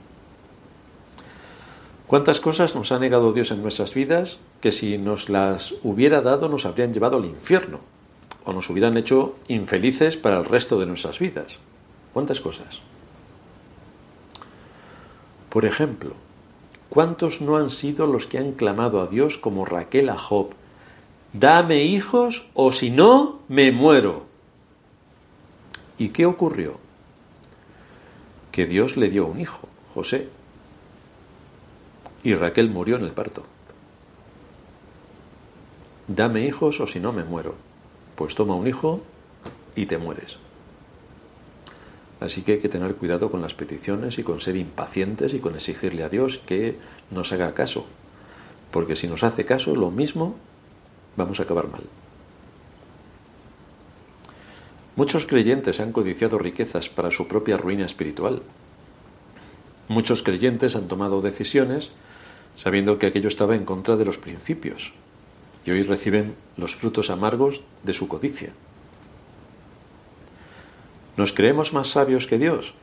¿Cuántas 2.06 2.42
cosas 2.42 2.76
nos 2.76 2.92
ha 2.92 3.00
negado 3.00 3.32
Dios 3.32 3.52
en 3.52 3.62
nuestras 3.62 3.94
vidas 3.94 4.40
que 4.60 4.74
si 4.74 4.98
nos 4.98 5.30
las 5.30 5.76
hubiera 5.84 6.20
dado 6.20 6.50
nos 6.50 6.66
habrían 6.66 6.94
llevado 6.94 7.16
al 7.16 7.24
infierno? 7.24 7.80
o 8.44 8.52
nos 8.52 8.70
hubieran 8.70 8.98
hecho 8.98 9.38
infelices 9.48 10.18
para 10.18 10.40
el 10.40 10.44
resto 10.44 10.78
de 10.78 10.86
nuestras 10.86 11.18
vidas. 11.18 11.60
¿Cuántas 12.12 12.42
cosas? 12.42 12.82
Por 15.50 15.64
ejemplo, 15.64 16.12
¿cuántos 16.90 17.40
no 17.40 17.56
han 17.56 17.70
sido 17.70 18.06
los 18.06 18.28
que 18.28 18.38
han 18.38 18.52
clamado 18.52 19.00
a 19.00 19.08
Dios 19.08 19.38
como 19.38 19.64
Raquel 19.64 20.10
a 20.10 20.18
Job? 20.18 20.52
Dame 21.34 21.84
hijos 21.84 22.48
o 22.54 22.72
si 22.72 22.90
no, 22.90 23.40
me 23.48 23.72
muero. 23.72 24.26
¿Y 25.98 26.10
qué 26.10 26.26
ocurrió? 26.26 26.80
Que 28.52 28.66
Dios 28.66 28.98
le 28.98 29.10
dio 29.10 29.26
un 29.26 29.40
hijo, 29.40 29.68
José, 29.94 30.30
y 32.24 32.34
Raquel 32.36 32.70
murió 32.70 32.96
en 32.96 33.04
el 33.04 33.12
parto. 33.12 33.44
Dame 36.08 36.46
hijos 36.46 36.80
o 36.80 36.88
si 36.88 37.00
no 37.00 37.14
me 37.14 37.24
muero 37.24 37.68
pues 38.18 38.34
toma 38.34 38.56
un 38.56 38.68
hijo 38.68 39.02
y 39.76 39.86
te 39.86 40.00
mueres. 40.00 40.38
Así 42.20 42.42
que 42.42 42.54
hay 42.54 42.60
que 42.60 42.68
tener 42.68 42.96
cuidado 42.96 43.30
con 43.30 43.44
las 43.44 43.54
peticiones 43.54 44.18
y 44.18 44.24
con 44.24 44.42
ser 44.42 44.56
impacientes 44.56 45.36
y 45.36 45.40
con 45.40 45.54
exigirle 45.54 46.04
a 46.04 46.10
Dios 46.10 46.40
que 46.40 46.78
nos 47.12 47.32
haga 47.32 47.54
caso. 47.54 47.86
Porque 48.72 48.96
si 48.96 49.08
nos 49.08 49.24
hace 49.24 49.46
caso, 49.46 49.76
lo 49.76 49.92
mismo, 49.92 50.36
vamos 51.18 51.40
a 51.40 51.44
acabar 51.44 51.68
mal. 51.68 51.84
Muchos 54.96 55.26
creyentes 55.26 55.80
han 55.80 55.92
codiciado 55.92 56.40
riquezas 56.40 56.90
para 56.90 57.12
su 57.12 57.28
propia 57.28 57.58
ruina 57.58 57.86
espiritual. 57.86 58.42
Muchos 59.90 60.24
creyentes 60.24 60.76
han 60.76 60.88
tomado 60.88 61.22
decisiones 61.22 61.92
sabiendo 62.58 62.98
que 62.98 63.06
aquello 63.06 63.28
estaba 63.28 63.56
en 63.56 63.66
contra 63.66 63.96
de 63.96 64.06
los 64.06 64.18
principios, 64.18 64.94
y 65.66 65.72
hoy 65.72 65.84
reciben 65.84 66.36
los 66.58 66.76
frutos 66.76 67.10
amargos 67.10 67.62
de 67.84 67.94
su 67.94 68.08
codicia. 68.08 68.54
¿Nos 71.16 71.34
creemos 71.34 71.74
más 71.74 71.90
sabios 71.90 72.26
que 72.28 72.38
Dios? 72.38 72.74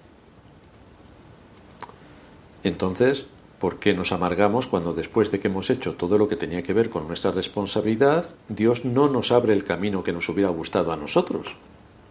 Entonces, 2.62 3.26
¿por 3.64 3.78
qué 3.78 3.94
nos 3.94 4.12
amargamos 4.12 4.66
cuando 4.66 4.92
después 4.92 5.30
de 5.30 5.40
que 5.40 5.48
hemos 5.48 5.70
hecho 5.70 5.94
todo 5.94 6.18
lo 6.18 6.28
que 6.28 6.36
tenía 6.36 6.62
que 6.62 6.74
ver 6.74 6.90
con 6.90 7.08
nuestra 7.08 7.30
responsabilidad, 7.30 8.26
Dios 8.46 8.84
no 8.84 9.08
nos 9.08 9.32
abre 9.32 9.54
el 9.54 9.64
camino 9.64 10.04
que 10.04 10.12
nos 10.12 10.28
hubiera 10.28 10.50
gustado 10.50 10.92
a 10.92 10.98
nosotros? 10.98 11.56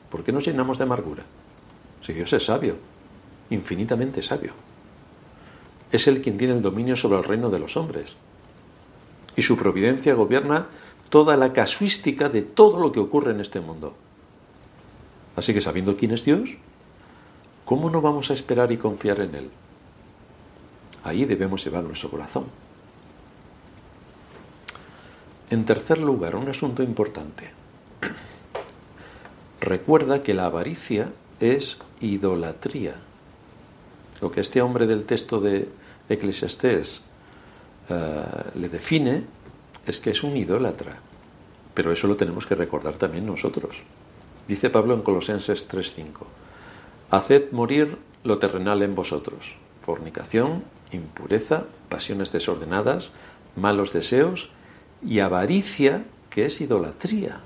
¿Por 0.10 0.24
qué 0.24 0.32
nos 0.32 0.48
llenamos 0.48 0.80
de 0.80 0.86
amargura? 0.86 1.26
Si 2.02 2.12
Dios 2.12 2.34
es 2.34 2.46
sabio, 2.46 2.78
infinitamente 3.52 4.24
sabio. 4.24 4.54
Es 5.92 6.08
Él 6.08 6.24
quien 6.24 6.40
tiene 6.40 6.56
el 6.56 6.64
dominio 6.64 6.96
sobre 6.96 7.20
el 7.20 7.24
reino 7.24 7.52
de 7.52 7.60
los 7.60 7.78
hombres 7.78 8.16
y 9.36 9.44
su 9.44 9.56
providencia 9.56 10.16
gobierna 10.16 10.70
toda 11.10 11.38
la 11.38 11.54
casuística 11.54 12.30
de 12.30 12.42
todo 12.42 12.80
lo 12.80 12.92
que 12.92 13.00
ocurre 13.00 13.30
en 13.30 13.42
este 13.42 13.60
mundo. 13.60 13.94
Así 15.36 15.54
que 15.54 15.62
sabiendo 15.62 15.98
quién 15.98 16.14
es 16.14 16.26
Dios, 16.26 16.50
¿cómo 17.64 17.92
no 17.92 18.02
vamos 18.02 18.32
a 18.32 18.34
esperar 18.34 18.72
y 18.72 18.78
confiar 18.78 19.20
en 19.20 19.36
Él? 19.36 19.50
Ahí 21.04 21.26
debemos 21.26 21.64
llevar 21.64 21.84
nuestro 21.84 22.10
corazón. 22.10 22.46
En 25.50 25.66
tercer 25.66 26.00
lugar, 26.00 26.36
un 26.36 26.50
asunto 26.50 26.82
importante. 26.82 27.52
Recuerda 29.62 30.24
que 30.24 30.34
la 30.34 30.46
avaricia 30.46 31.10
es 31.40 31.78
idolatría. 32.00 32.96
Lo 34.22 34.32
que 34.32 34.42
este 34.42 34.62
hombre 34.62 34.88
del 34.88 35.06
texto 35.06 35.42
de 35.42 35.70
Eclesiastés 36.10 37.02
eh, 37.90 38.24
le 38.56 38.70
define 38.70 39.24
es 39.86 40.00
que 40.00 40.12
es 40.12 40.24
un 40.24 40.38
idólatra. 40.38 40.98
Pero 41.74 41.92
eso 41.92 42.08
lo 42.08 42.16
tenemos 42.16 42.46
que 42.46 42.56
recordar 42.56 42.96
también 42.96 43.26
nosotros. 43.26 43.84
Dice 44.48 44.70
Pablo 44.70 44.94
en 44.94 45.02
Colosenses 45.02 45.68
3:5, 45.70 46.26
Haced 47.12 47.52
morir 47.52 47.98
lo 48.24 48.40
terrenal 48.40 48.82
en 48.82 48.96
vosotros, 48.96 49.56
fornicación, 49.86 50.64
impureza, 50.94 51.66
pasiones 51.90 52.32
desordenadas, 52.32 53.12
malos 53.56 53.94
deseos 53.94 54.50
y 55.06 55.20
avaricia, 55.20 56.04
que 56.30 56.46
es 56.46 56.62
idolatría. 56.62 57.40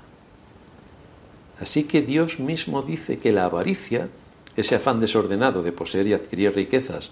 Así 1.60 1.84
que 1.84 2.02
Dios 2.02 2.38
mismo 2.38 2.82
dice 2.82 3.18
que 3.18 3.32
la 3.32 3.44
avaricia, 3.44 4.08
ese 4.56 4.76
afán 4.76 5.00
desordenado 5.00 5.62
de 5.62 5.72
poseer 5.72 6.06
y 6.06 6.14
adquirir 6.14 6.54
riquezas 6.54 7.10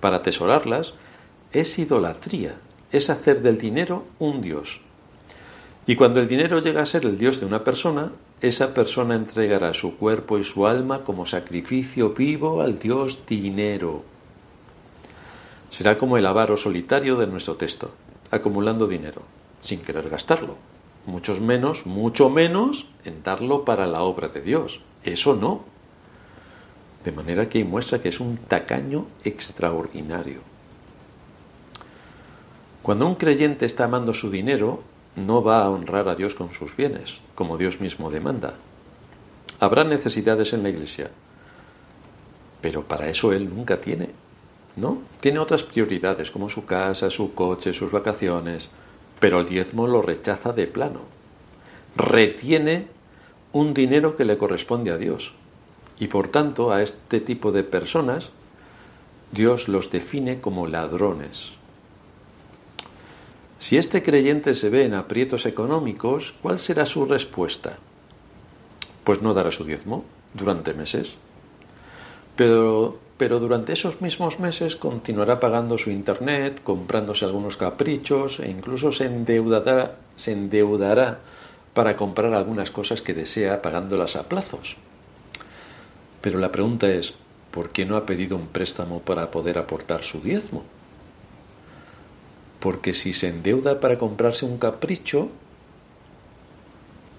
para 0.00 0.18
atesorarlas, 0.18 0.94
es 1.52 1.78
idolatría, 1.78 2.54
es 2.92 3.10
hacer 3.10 3.42
del 3.42 3.58
dinero 3.58 4.04
un 4.18 4.40
Dios. 4.40 4.80
Y 5.86 5.96
cuando 5.96 6.20
el 6.20 6.28
dinero 6.28 6.60
llega 6.60 6.82
a 6.82 6.86
ser 6.86 7.06
el 7.06 7.18
Dios 7.18 7.40
de 7.40 7.46
una 7.46 7.64
persona, 7.64 8.12
esa 8.40 8.74
persona 8.74 9.14
entregará 9.14 9.74
su 9.74 9.96
cuerpo 9.96 10.38
y 10.38 10.44
su 10.44 10.66
alma 10.66 11.02
como 11.02 11.26
sacrificio 11.26 12.10
vivo 12.10 12.60
al 12.60 12.78
Dios 12.78 13.20
dinero. 13.26 14.04
Será 15.70 15.98
como 15.98 16.16
el 16.16 16.26
avaro 16.26 16.56
solitario 16.56 17.16
de 17.16 17.26
nuestro 17.26 17.56
texto, 17.56 17.92
acumulando 18.30 18.86
dinero, 18.86 19.22
sin 19.60 19.80
querer 19.80 20.08
gastarlo, 20.08 20.56
muchos 21.06 21.40
menos, 21.40 21.86
mucho 21.86 22.30
menos 22.30 22.86
en 23.04 23.22
darlo 23.22 23.64
para 23.64 23.86
la 23.86 24.02
obra 24.02 24.28
de 24.28 24.40
Dios. 24.40 24.80
Eso 25.04 25.34
no. 25.34 25.64
De 27.04 27.12
manera 27.12 27.48
que 27.48 27.64
muestra 27.64 28.00
que 28.00 28.08
es 28.08 28.20
un 28.20 28.36
tacaño 28.36 29.06
extraordinario. 29.24 30.40
Cuando 32.82 33.06
un 33.06 33.14
creyente 33.16 33.66
está 33.66 33.84
amando 33.84 34.14
su 34.14 34.30
dinero, 34.30 34.82
no 35.16 35.42
va 35.42 35.62
a 35.62 35.70
honrar 35.70 36.08
a 36.08 36.14
Dios 36.14 36.34
con 36.34 36.52
sus 36.52 36.76
bienes, 36.76 37.18
como 37.34 37.58
Dios 37.58 37.80
mismo 37.80 38.10
demanda. 38.10 38.54
Habrá 39.60 39.84
necesidades 39.84 40.52
en 40.52 40.62
la 40.62 40.70
iglesia, 40.70 41.10
pero 42.60 42.84
para 42.84 43.08
eso 43.08 43.32
Él 43.32 43.54
nunca 43.54 43.80
tiene, 43.80 44.10
¿no? 44.78 44.98
Tiene 45.20 45.38
otras 45.38 45.62
prioridades, 45.62 46.30
como 46.30 46.48
su 46.48 46.66
casa, 46.66 47.10
su 47.10 47.34
coche, 47.34 47.72
sus 47.72 47.90
vacaciones, 47.90 48.68
pero 49.20 49.40
el 49.40 49.48
diezmo 49.48 49.86
lo 49.86 50.02
rechaza 50.02 50.52
de 50.52 50.66
plano. 50.66 51.00
Retiene 51.96 52.86
un 53.52 53.74
dinero 53.74 54.16
que 54.16 54.24
le 54.24 54.38
corresponde 54.38 54.90
a 54.90 54.98
Dios. 54.98 55.34
Y 55.98 56.06
por 56.06 56.28
tanto, 56.28 56.72
a 56.72 56.82
este 56.82 57.20
tipo 57.20 57.50
de 57.50 57.64
personas, 57.64 58.30
Dios 59.32 59.68
los 59.68 59.90
define 59.90 60.40
como 60.40 60.66
ladrones. 60.66 61.52
Si 63.58 63.76
este 63.76 64.02
creyente 64.02 64.54
se 64.54 64.70
ve 64.70 64.84
en 64.84 64.94
aprietos 64.94 65.44
económicos, 65.44 66.34
¿cuál 66.40 66.60
será 66.60 66.86
su 66.86 67.04
respuesta? 67.04 67.78
Pues 69.02 69.20
no 69.20 69.34
dará 69.34 69.50
su 69.50 69.64
diezmo 69.64 70.04
durante 70.34 70.74
meses. 70.74 71.14
Pero, 72.36 72.98
pero 73.18 73.40
durante 73.40 73.72
esos 73.72 74.00
mismos 74.00 74.38
meses 74.38 74.76
continuará 74.76 75.40
pagando 75.40 75.76
su 75.76 75.90
internet, 75.90 76.62
comprándose 76.62 77.24
algunos 77.24 77.56
caprichos 77.56 78.38
e 78.38 78.48
incluso 78.48 78.92
se 78.92 79.06
endeudará, 79.06 79.98
para 81.74 81.96
comprar 81.96 82.32
algunas 82.32 82.70
cosas 82.70 83.02
que 83.02 83.14
desea 83.14 83.60
pagándolas 83.60 84.16
a 84.16 84.24
plazos. 84.24 84.76
Pero 86.20 86.38
la 86.38 86.50
pregunta 86.50 86.88
es, 86.88 87.14
¿por 87.50 87.70
qué 87.70 87.86
no 87.86 87.96
ha 87.96 88.06
pedido 88.06 88.36
un 88.36 88.46
préstamo 88.48 89.00
para 89.00 89.30
poder 89.30 89.58
aportar 89.58 90.02
su 90.02 90.20
diezmo? 90.20 90.64
Porque 92.60 92.94
si 92.94 93.14
se 93.14 93.28
endeuda 93.28 93.78
para 93.80 93.98
comprarse 93.98 94.44
un 94.44 94.58
capricho, 94.58 95.28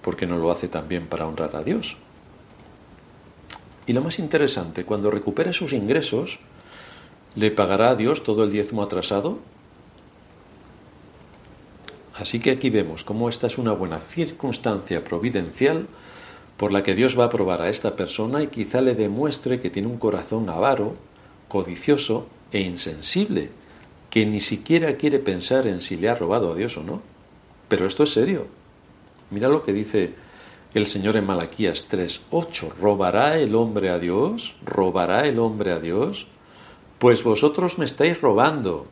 ¿por 0.02 0.18
qué 0.18 0.28
no 0.28 0.38
lo 0.38 0.52
hace 0.52 0.68
también 0.68 1.08
para 1.08 1.28
honrar 1.28 1.56
a 1.56 1.64
Dios? 1.64 1.98
Y 3.90 3.94
lo 3.94 4.04
más 4.04 4.20
interesante, 4.20 4.86
cuando 4.86 5.10
recupere 5.10 5.52
sus 5.52 5.74
ingresos, 5.74 6.38
¿le 7.34 7.50
pagará 7.50 7.90
a 7.90 7.96
Dios 7.96 8.24
todo 8.24 8.44
el 8.44 8.52
diezmo 8.52 8.84
atrasado? 8.84 9.40
Así 12.14 12.40
que 12.40 12.52
aquí 12.52 12.70
vemos 12.70 13.04
cómo 13.04 13.30
esta 13.30 13.48
es 13.48 13.58
una 13.58 13.72
buena 13.72 14.00
circunstancia 14.00 15.04
providencial 15.04 15.88
por 16.56 16.72
la 16.72 16.84
que 16.84 16.94
Dios 16.94 17.20
va 17.20 17.24
a 17.24 17.30
probar 17.32 17.64
a 17.64 17.70
esta 17.70 17.96
persona 17.96 18.44
y 18.44 18.48
quizá 18.50 18.84
le 18.84 18.94
demuestre 18.94 19.60
que 19.60 19.72
tiene 19.72 19.88
un 19.88 19.98
corazón 19.98 20.48
avaro, 20.50 20.94
codicioso 21.48 22.28
e 22.52 22.62
insensible 22.62 23.50
que 24.12 24.28
ni 24.28 24.40
siquiera 24.40 24.98
quiere 24.98 25.18
pensar 25.18 25.66
en 25.66 25.82
si 25.82 25.98
le 25.98 26.10
ha 26.10 26.16
robado 26.16 26.52
a 26.52 26.56
Dios 26.56 26.78
o 26.78 26.84
no. 26.84 27.02
Pero 27.68 27.88
esto 27.88 28.04
es 28.04 28.14
serio. 28.14 28.46
Mira 29.32 29.48
lo 29.48 29.64
que 29.64 29.74
dice 29.74 30.14
el 30.74 30.86
Señor 30.88 31.18
en 31.18 31.26
Malaquías 31.26 31.88
3:8. 31.90 32.74
¿Robará 32.80 33.40
el 33.40 33.56
hombre 33.56 33.90
a 33.90 34.00
Dios? 34.00 34.56
¿Robará 34.64 35.26
el 35.26 35.40
hombre 35.40 35.72
a 35.72 35.80
Dios? 35.80 36.28
Pues 37.00 37.24
vosotros 37.24 37.80
me 37.80 37.86
estáis 37.86 38.22
robando. 38.22 38.86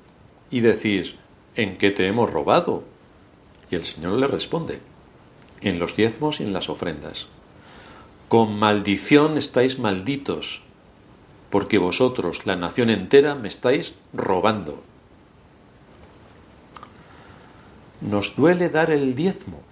Y 0.49 0.61
decís, 0.61 1.15
¿en 1.55 1.77
qué 1.77 1.91
te 1.91 2.07
hemos 2.07 2.31
robado? 2.31 2.83
Y 3.69 3.75
el 3.75 3.85
Señor 3.85 4.13
le 4.13 4.27
responde, 4.27 4.81
en 5.61 5.77
los 5.77 5.95
diezmos 5.95 6.39
y 6.39 6.43
en 6.43 6.53
las 6.53 6.69
ofrendas. 6.69 7.27
Con 8.29 8.57
maldición 8.57 9.37
estáis 9.37 9.77
malditos, 9.77 10.63
porque 11.49 11.77
vosotros, 11.77 12.45
la 12.45 12.55
nación 12.55 12.89
entera, 12.89 13.35
me 13.35 13.49
estáis 13.49 13.95
robando. 14.13 14.83
Nos 18.01 18.35
duele 18.35 18.69
dar 18.69 18.91
el 18.91 19.15
diezmo. 19.15 19.66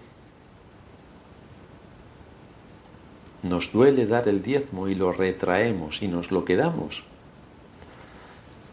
Nos 3.45 3.71
duele 3.71 4.07
dar 4.07 4.27
el 4.27 4.41
diezmo 4.41 4.87
y 4.87 4.95
lo 4.95 5.11
retraemos 5.11 6.01
y 6.01 6.07
nos 6.07 6.31
lo 6.31 6.45
quedamos. 6.45 7.03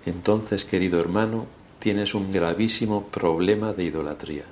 Entonces, 0.07 0.65
querido 0.65 0.99
hermano, 0.99 1.45
tienes 1.79 2.15
un 2.15 2.33
gravísimo 2.33 3.05
problema 3.05 3.75
de 3.75 3.85
idolatría, 3.85 4.45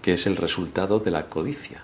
que 0.00 0.14
es 0.14 0.28
el 0.28 0.36
resultado 0.36 1.00
de 1.00 1.10
la 1.10 1.28
codicia. 1.28 1.82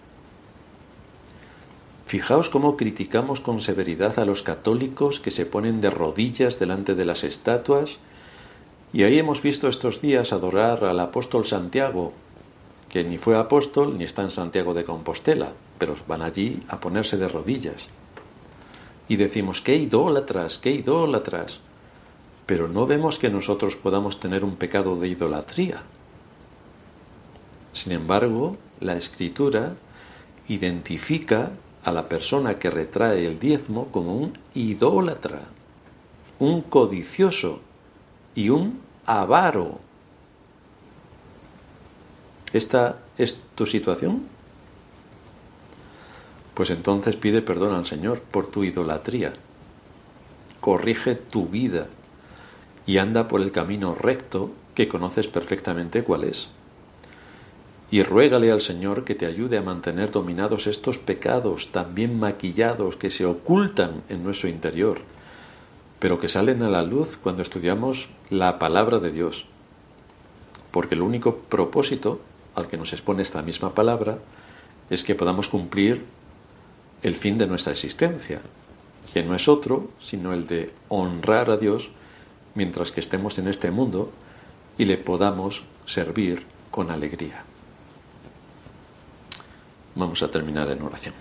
Fijaos 2.07 2.49
cómo 2.49 2.77
criticamos 2.77 3.40
con 3.40 3.61
severidad 3.61 4.20
a 4.20 4.25
los 4.25 4.44
católicos 4.44 5.18
que 5.18 5.33
se 5.33 5.47
ponen 5.47 5.81
de 5.81 5.90
rodillas 5.90 6.61
delante 6.61 6.94
de 6.94 7.07
las 7.07 7.25
estatuas 7.25 7.99
y 8.92 9.03
ahí 9.03 9.18
hemos 9.18 9.42
visto 9.42 9.66
estos 9.66 10.01
días 10.01 10.33
adorar 10.33 10.85
al 10.85 11.01
apóstol 11.01 11.44
Santiago, 11.44 12.12
que 12.95 13.03
ni 13.03 13.19
fue 13.19 13.37
apóstol 13.37 13.99
ni 13.99 14.05
está 14.05 14.23
en 14.23 14.31
Santiago 14.31 14.73
de 14.73 14.85
Compostela, 14.85 15.51
pero 15.79 15.97
van 16.07 16.23
allí 16.23 16.63
a 16.69 16.79
ponerse 16.79 17.17
de 17.17 17.27
rodillas. 17.27 17.89
Y 19.09 19.17
decimos, 19.17 19.61
qué 19.61 19.75
idólatras, 19.75 20.59
qué 20.59 20.71
idólatras. 20.71 21.59
Pero 22.47 22.69
no 22.69 22.87
vemos 22.87 23.19
que 23.19 23.31
nosotros 23.31 23.75
podamos 23.75 24.21
tener 24.21 24.45
un 24.45 24.55
pecado 24.55 24.95
de 24.95 25.09
idolatría. 25.09 25.83
Sin 27.73 27.91
embargo, 27.91 28.57
la 28.79 28.97
escritura 28.97 29.75
identifica 30.47 31.51
a 31.83 31.91
la 31.91 32.05
persona 32.05 32.61
que 32.61 32.71
retrae 32.71 33.27
el 33.27 33.41
diezmo 33.41 33.89
como 33.89 34.15
un 34.15 34.39
idólatra, 34.55 35.41
un 36.39 36.63
codicioso 36.63 37.59
y 38.37 38.51
un 38.51 38.79
avaro. 39.05 39.81
¿Esta 42.55 43.01
es 43.19 43.37
tu 43.55 43.67
situación? 43.67 44.23
Pues 46.55 46.71
entonces 46.71 47.17
pide 47.17 47.43
perdón 47.43 47.75
al 47.75 47.85
Señor 47.85 48.21
por 48.21 48.47
tu 48.47 48.64
idolatría. 48.64 49.35
Corrige 50.61 51.14
tu 51.14 51.49
vida 51.49 51.88
y 52.87 52.97
anda 52.97 53.29
por 53.29 53.43
el 53.43 53.53
camino 53.53 53.95
recto 53.95 54.53
que 54.75 54.88
conoces 54.88 55.27
perfectamente 55.29 56.03
cuál 56.03 56.25
es. 56.25 56.49
Y 57.90 58.03
ruégale 58.03 58.51
al 58.51 58.62
Señor 58.62 59.05
que 59.05 59.14
te 59.14 59.27
ayude 59.27 59.59
a 59.59 59.62
mantener 59.62 60.11
dominados 60.11 60.67
estos 60.67 60.97
pecados 60.97 61.73
tan 61.73 61.95
bien 61.95 62.19
maquillados 62.19 62.97
que 62.97 63.11
se 63.11 63.27
ocultan 63.27 64.03
en 64.09 64.25
nuestro 64.25 64.49
interior 64.49 65.03
pero 66.05 66.21
que 66.21 66.29
salen 66.29 66.62
a 66.62 66.69
la 66.69 66.83
luz 66.83 67.17
cuando 67.17 67.40
estudiamos 67.40 68.11
la 68.29 68.59
palabra 68.59 68.99
de 68.99 69.11
Dios. 69.11 69.47
Porque 70.71 70.95
el 70.95 71.01
único 71.01 71.37
propósito 71.37 72.21
al 72.55 72.69
que 72.69 72.77
nos 72.77 72.93
expone 72.93 73.23
esta 73.23 73.43
misma 73.43 73.75
palabra 73.75 74.19
es 74.90 75.05
que 75.05 75.14
podamos 75.14 75.49
cumplir 75.49 76.05
el 77.03 77.14
fin 77.17 77.38
de 77.38 77.47
nuestra 77.47 77.73
existencia, 77.73 78.40
que 79.12 79.23
no 79.23 79.35
es 79.35 79.49
otro 79.49 79.90
sino 80.01 80.33
el 80.33 80.47
de 80.47 80.73
honrar 80.88 81.51
a 81.51 81.57
Dios 81.57 81.90
mientras 82.55 82.93
que 82.93 83.01
estemos 83.01 83.38
en 83.38 83.49
este 83.49 83.71
mundo 83.71 84.12
y 84.79 84.85
le 84.85 84.97
podamos 84.97 85.64
servir 85.87 86.45
con 86.71 86.90
alegría. 86.90 87.45
Vamos 89.95 90.23
a 90.23 90.31
terminar 90.31 90.71
en 90.71 90.83
oración. 90.83 91.14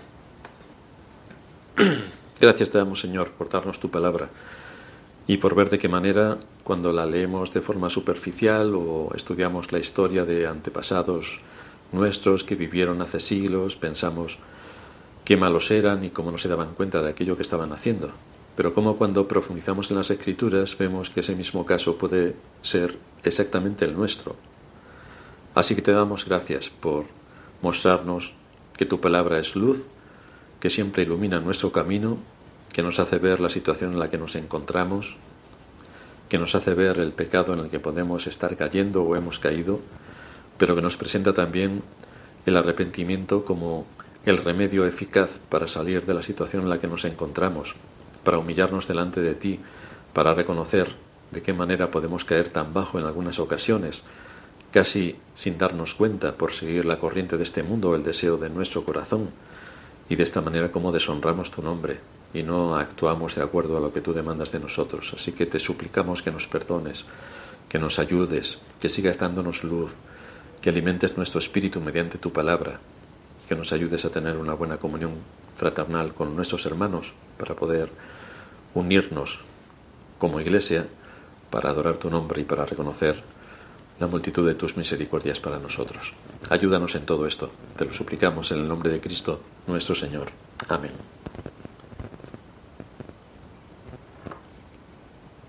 Gracias 2.40 2.70
te 2.70 2.78
damos, 2.78 3.00
Señor, 3.00 3.30
por 3.30 3.48
darnos 3.48 3.78
tu 3.78 3.90
palabra 3.90 4.28
y 5.26 5.38
por 5.38 5.54
ver 5.54 5.70
de 5.70 5.78
qué 5.78 5.88
manera, 5.88 6.38
cuando 6.64 6.92
la 6.92 7.06
leemos 7.06 7.52
de 7.52 7.62
forma 7.62 7.88
superficial 7.88 8.74
o 8.74 9.10
estudiamos 9.14 9.72
la 9.72 9.78
historia 9.78 10.24
de 10.24 10.46
antepasados 10.46 11.40
nuestros 11.92 12.44
que 12.44 12.56
vivieron 12.56 13.00
hace 13.00 13.20
siglos, 13.20 13.76
pensamos 13.76 14.38
qué 15.24 15.36
malos 15.36 15.70
eran 15.70 16.04
y 16.04 16.10
cómo 16.10 16.30
no 16.30 16.38
se 16.38 16.48
daban 16.48 16.74
cuenta 16.74 17.00
de 17.02 17.10
aquello 17.10 17.36
que 17.36 17.42
estaban 17.42 17.72
haciendo. 17.72 18.10
Pero 18.56 18.74
como 18.74 18.96
cuando 18.96 19.26
profundizamos 19.26 19.90
en 19.90 19.96
las 19.96 20.10
escrituras 20.10 20.76
vemos 20.76 21.10
que 21.10 21.20
ese 21.20 21.34
mismo 21.34 21.64
caso 21.64 21.96
puede 21.96 22.36
ser 22.62 22.98
exactamente 23.22 23.84
el 23.84 23.94
nuestro. 23.94 24.36
Así 25.54 25.74
que 25.74 25.82
te 25.82 25.92
damos 25.92 26.26
gracias 26.26 26.68
por 26.68 27.06
mostrarnos 27.62 28.34
que 28.76 28.84
tu 28.84 29.00
palabra 29.00 29.38
es 29.38 29.56
luz, 29.56 29.86
que 30.60 30.68
siempre 30.68 31.04
ilumina 31.04 31.40
nuestro 31.40 31.72
camino, 31.72 32.18
que 32.74 32.82
nos 32.82 32.98
hace 32.98 33.18
ver 33.18 33.38
la 33.38 33.50
situación 33.50 33.92
en 33.92 34.00
la 34.00 34.10
que 34.10 34.18
nos 34.18 34.34
encontramos, 34.34 35.16
que 36.28 36.38
nos 36.38 36.56
hace 36.56 36.74
ver 36.74 36.98
el 36.98 37.12
pecado 37.12 37.54
en 37.54 37.60
el 37.60 37.70
que 37.70 37.78
podemos 37.78 38.26
estar 38.26 38.56
cayendo 38.56 39.04
o 39.04 39.14
hemos 39.14 39.38
caído, 39.38 39.80
pero 40.58 40.74
que 40.74 40.82
nos 40.82 40.96
presenta 40.96 41.32
también 41.32 41.84
el 42.46 42.56
arrepentimiento 42.56 43.44
como 43.44 43.86
el 44.26 44.38
remedio 44.38 44.86
eficaz 44.86 45.38
para 45.48 45.68
salir 45.68 46.04
de 46.04 46.14
la 46.14 46.24
situación 46.24 46.64
en 46.64 46.68
la 46.68 46.80
que 46.80 46.88
nos 46.88 47.04
encontramos, 47.04 47.76
para 48.24 48.38
humillarnos 48.38 48.88
delante 48.88 49.20
de 49.20 49.36
ti, 49.36 49.60
para 50.12 50.34
reconocer 50.34 50.96
de 51.30 51.42
qué 51.42 51.52
manera 51.52 51.92
podemos 51.92 52.24
caer 52.24 52.48
tan 52.48 52.74
bajo 52.74 52.98
en 52.98 53.06
algunas 53.06 53.38
ocasiones, 53.38 54.02
casi 54.72 55.14
sin 55.36 55.58
darnos 55.58 55.94
cuenta 55.94 56.34
por 56.34 56.52
seguir 56.52 56.86
la 56.86 56.98
corriente 56.98 57.36
de 57.36 57.44
este 57.44 57.62
mundo 57.62 57.90
o 57.90 57.94
el 57.94 58.02
deseo 58.02 58.36
de 58.36 58.50
nuestro 58.50 58.84
corazón, 58.84 59.30
y 60.08 60.16
de 60.16 60.24
esta 60.24 60.40
manera 60.40 60.72
como 60.72 60.90
deshonramos 60.90 61.52
tu 61.52 61.62
nombre 61.62 62.00
y 62.34 62.42
no 62.42 62.76
actuamos 62.76 63.36
de 63.36 63.42
acuerdo 63.42 63.78
a 63.78 63.80
lo 63.80 63.92
que 63.92 64.00
tú 64.02 64.12
demandas 64.12 64.52
de 64.52 64.60
nosotros. 64.60 65.14
Así 65.14 65.32
que 65.32 65.46
te 65.46 65.58
suplicamos 65.58 66.22
que 66.22 66.30
nos 66.30 66.46
perdones, 66.48 67.06
que 67.68 67.78
nos 67.78 67.98
ayudes, 67.98 68.58
que 68.80 68.90
sigas 68.90 69.18
dándonos 69.18 69.64
luz, 69.64 69.94
que 70.60 70.68
alimentes 70.68 71.16
nuestro 71.16 71.38
espíritu 71.38 71.80
mediante 71.80 72.18
tu 72.18 72.32
palabra 72.32 72.80
que 73.48 73.54
nos 73.54 73.72
ayudes 73.72 74.04
a 74.04 74.10
tener 74.10 74.36
una 74.36 74.54
buena 74.54 74.78
comunión 74.78 75.12
fraternal 75.56 76.14
con 76.14 76.34
nuestros 76.34 76.66
hermanos 76.66 77.12
para 77.38 77.54
poder 77.54 77.90
unirnos 78.74 79.40
como 80.18 80.40
iglesia 80.40 80.86
para 81.50 81.70
adorar 81.70 81.98
tu 81.98 82.10
nombre 82.10 82.40
y 82.40 82.44
para 82.44 82.64
reconocer 82.64 83.22
la 84.00 84.08
multitud 84.08 84.46
de 84.46 84.54
tus 84.54 84.76
misericordias 84.76 85.38
para 85.38 85.58
nosotros. 85.58 86.14
Ayúdanos 86.50 86.96
en 86.96 87.06
todo 87.06 87.26
esto. 87.26 87.50
Te 87.76 87.84
lo 87.84 87.92
suplicamos 87.92 88.50
en 88.50 88.60
el 88.60 88.68
nombre 88.68 88.90
de 88.90 89.00
Cristo, 89.00 89.40
nuestro 89.66 89.94
Señor. 89.94 90.28
Amén. 90.68 91.13